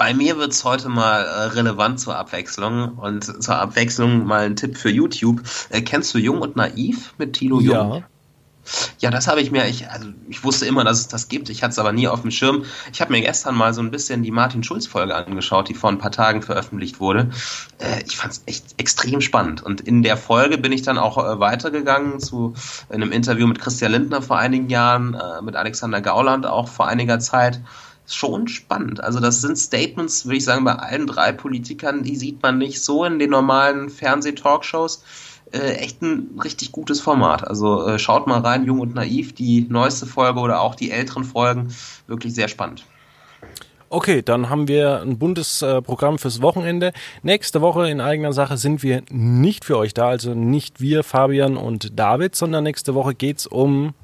Bei 0.00 0.14
mir 0.14 0.38
wird's 0.38 0.64
heute 0.64 0.88
mal 0.88 1.20
äh, 1.24 1.42
relevant 1.48 2.00
zur 2.00 2.16
Abwechslung 2.16 2.96
und 2.96 3.42
zur 3.42 3.56
Abwechslung 3.56 4.24
mal 4.24 4.46
ein 4.46 4.56
Tipp 4.56 4.78
für 4.78 4.88
YouTube. 4.88 5.42
Äh, 5.68 5.82
kennst 5.82 6.14
du 6.14 6.18
Jung 6.18 6.40
und 6.40 6.56
Naiv 6.56 7.12
mit 7.18 7.34
Tilo 7.34 7.60
Jung? 7.60 7.92
Ja. 7.96 8.02
Ja, 8.98 9.10
das 9.10 9.28
habe 9.28 9.40
ich 9.40 9.50
mir, 9.50 9.66
ich, 9.66 9.88
also 9.90 10.08
ich 10.28 10.44
wusste 10.44 10.66
immer, 10.66 10.84
dass 10.84 11.00
es 11.00 11.08
das 11.08 11.28
gibt, 11.28 11.48
ich 11.48 11.62
hatte 11.62 11.72
es 11.72 11.78
aber 11.78 11.92
nie 11.92 12.08
auf 12.08 12.22
dem 12.22 12.30
Schirm. 12.30 12.64
Ich 12.92 13.00
habe 13.00 13.12
mir 13.12 13.20
gestern 13.20 13.54
mal 13.54 13.72
so 13.74 13.80
ein 13.80 13.90
bisschen 13.90 14.22
die 14.22 14.30
Martin 14.30 14.62
Schulz-Folge 14.62 15.14
angeschaut, 15.14 15.68
die 15.68 15.74
vor 15.74 15.90
ein 15.90 15.98
paar 15.98 16.12
Tagen 16.12 16.42
veröffentlicht 16.42 17.00
wurde. 17.00 17.30
Äh, 17.78 18.02
ich 18.06 18.16
fand 18.16 18.32
es 18.32 18.42
echt 18.46 18.64
extrem 18.76 19.20
spannend. 19.20 19.62
Und 19.62 19.80
in 19.80 20.02
der 20.02 20.16
Folge 20.16 20.58
bin 20.58 20.72
ich 20.72 20.82
dann 20.82 20.98
auch 20.98 21.18
äh, 21.18 21.40
weitergegangen 21.40 22.20
zu 22.20 22.54
einem 22.88 23.12
Interview 23.12 23.46
mit 23.46 23.60
Christian 23.60 23.92
Lindner 23.92 24.22
vor 24.22 24.38
einigen 24.38 24.68
Jahren, 24.68 25.14
äh, 25.14 25.42
mit 25.42 25.56
Alexander 25.56 26.00
Gauland 26.00 26.46
auch 26.46 26.68
vor 26.68 26.86
einiger 26.86 27.18
Zeit. 27.18 27.60
schon 28.06 28.48
spannend. 28.48 29.02
Also 29.02 29.20
das 29.20 29.40
sind 29.40 29.56
Statements, 29.56 30.24
würde 30.26 30.38
ich 30.38 30.44
sagen, 30.44 30.64
bei 30.64 30.74
allen 30.74 31.06
drei 31.06 31.30
Politikern, 31.32 32.02
die 32.02 32.16
sieht 32.16 32.42
man 32.42 32.58
nicht 32.58 32.82
so 32.82 33.04
in 33.04 33.20
den 33.20 33.30
normalen 33.30 33.88
Fernseh-Talkshows. 33.88 35.04
Äh, 35.52 35.74
echt 35.74 36.00
ein 36.00 36.38
richtig 36.42 36.70
gutes 36.70 37.00
Format. 37.00 37.46
Also 37.46 37.86
äh, 37.86 37.98
schaut 37.98 38.26
mal 38.26 38.40
rein, 38.40 38.64
Jung 38.64 38.78
und 38.78 38.94
Naiv, 38.94 39.34
die 39.34 39.66
neueste 39.68 40.06
Folge 40.06 40.38
oder 40.38 40.60
auch 40.60 40.76
die 40.76 40.92
älteren 40.92 41.24
Folgen, 41.24 41.74
wirklich 42.06 42.34
sehr 42.34 42.48
spannend. 42.48 42.84
Okay, 43.92 44.22
dann 44.22 44.48
haben 44.48 44.68
wir 44.68 45.00
ein 45.00 45.18
buntes 45.18 45.62
äh, 45.62 45.82
Programm 45.82 46.20
fürs 46.20 46.40
Wochenende. 46.40 46.92
Nächste 47.24 47.60
Woche 47.60 47.90
in 47.90 48.00
eigener 48.00 48.32
Sache 48.32 48.56
sind 48.56 48.84
wir 48.84 49.02
nicht 49.10 49.64
für 49.64 49.76
euch 49.76 49.92
da, 49.92 50.08
also 50.08 50.34
nicht 50.34 50.80
wir, 50.80 51.02
Fabian 51.02 51.56
und 51.56 51.98
David, 51.98 52.36
sondern 52.36 52.62
nächste 52.62 52.94
Woche 52.94 53.16
geht's 53.16 53.48
um 53.48 53.94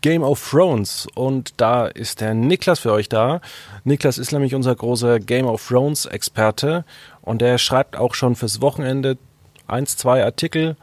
Game 0.00 0.24
of 0.24 0.50
Thrones 0.50 1.06
und 1.14 1.54
da 1.58 1.86
ist 1.86 2.20
der 2.20 2.34
Niklas 2.34 2.80
für 2.80 2.92
euch 2.92 3.08
da. 3.08 3.40
Niklas 3.84 4.18
ist 4.18 4.32
nämlich 4.32 4.56
unser 4.56 4.74
großer 4.74 5.20
Game 5.20 5.46
of 5.46 5.66
Thrones 5.66 6.06
Experte 6.06 6.84
und 7.22 7.40
der 7.40 7.58
schreibt 7.58 7.96
auch 7.96 8.14
schon 8.14 8.34
fürs 8.34 8.60
Wochenende 8.60 9.16
eins, 9.66 9.96
zwei 9.96 10.24
Artikel 10.24 10.76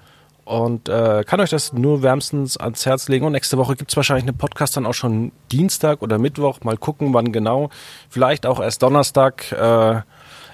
und 0.45 0.89
äh, 0.89 1.23
kann 1.25 1.39
euch 1.39 1.51
das 1.51 1.71
nur 1.71 2.01
wärmstens 2.01 2.57
ans 2.57 2.85
Herz 2.85 3.07
legen. 3.07 3.25
Und 3.25 3.31
nächste 3.31 3.57
Woche 3.57 3.75
gibt 3.75 3.91
es 3.91 3.95
wahrscheinlich 3.95 4.23
eine 4.23 4.33
Podcast 4.33 4.75
dann 4.75 4.85
auch 4.85 4.93
schon 4.93 5.31
Dienstag 5.51 6.01
oder 6.01 6.17
Mittwoch. 6.17 6.59
Mal 6.63 6.77
gucken, 6.77 7.13
wann 7.13 7.31
genau. 7.31 7.69
Vielleicht 8.09 8.45
auch 8.45 8.59
erst 8.59 8.83
Donnerstag. 8.83 9.51
Äh, 9.51 10.01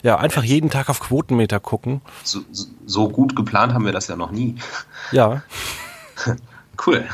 ja, 0.03 0.17
einfach 0.17 0.43
jeden 0.43 0.69
Tag 0.69 0.89
auf 0.89 0.99
Quotenmeter 0.99 1.59
gucken. 1.59 2.01
So, 2.23 2.41
so 2.85 3.09
gut 3.09 3.35
geplant 3.35 3.73
haben 3.73 3.85
wir 3.85 3.91
das 3.91 4.07
ja 4.07 4.15
noch 4.15 4.31
nie. 4.31 4.55
Ja. 5.11 5.41
cool. 6.85 7.05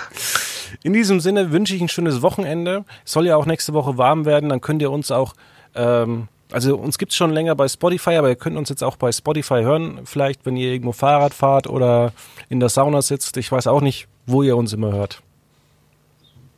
In 0.81 0.93
diesem 0.93 1.19
Sinne 1.19 1.51
wünsche 1.51 1.75
ich 1.75 1.81
ein 1.81 1.89
schönes 1.89 2.21
Wochenende. 2.21 2.83
Es 3.05 3.13
soll 3.13 3.27
ja 3.27 3.37
auch 3.37 3.45
nächste 3.45 3.73
Woche 3.73 3.97
warm 3.97 4.25
werden. 4.25 4.49
Dann 4.49 4.61
könnt 4.61 4.81
ihr 4.81 4.91
uns 4.91 5.11
auch 5.11 5.35
ähm, 5.75 6.27
also 6.53 6.77
uns 6.77 6.97
gibt 6.97 7.11
es 7.11 7.17
schon 7.17 7.31
länger 7.31 7.55
bei 7.55 7.67
Spotify, 7.67 8.11
aber 8.11 8.29
ihr 8.29 8.35
könnt 8.35 8.57
uns 8.57 8.69
jetzt 8.69 8.83
auch 8.83 8.95
bei 8.95 9.11
Spotify 9.11 9.63
hören. 9.63 10.01
Vielleicht, 10.05 10.45
wenn 10.45 10.55
ihr 10.55 10.71
irgendwo 10.71 10.91
Fahrrad 10.91 11.33
fahrt 11.33 11.67
oder 11.67 12.13
in 12.47 12.59
der 12.59 12.69
Sauna 12.69 13.01
sitzt. 13.01 13.37
Ich 13.37 13.51
weiß 13.51 13.65
auch 13.67 13.81
nicht, 13.81 14.07
wo 14.27 14.43
ihr 14.43 14.55
uns 14.55 14.71
immer 14.71 14.91
hört. 14.91 15.23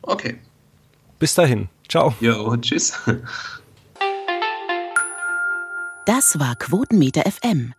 Okay. 0.02 0.36
Bis 1.18 1.34
dahin. 1.34 1.70
Ciao. 1.88 2.14
Jo, 2.20 2.54
tschüss. 2.58 2.92
Das 6.04 6.38
war 6.38 6.56
Quotenmeter 6.56 7.22
FM. 7.22 7.72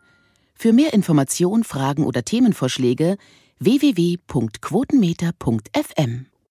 Für 0.55 0.73
mehr 0.73 0.93
Informationen, 0.93 1.63
Fragen 1.63 2.03
oder 2.03 2.23
Themenvorschläge 2.23 3.17
www.quotenmeter.fm. 3.59 6.25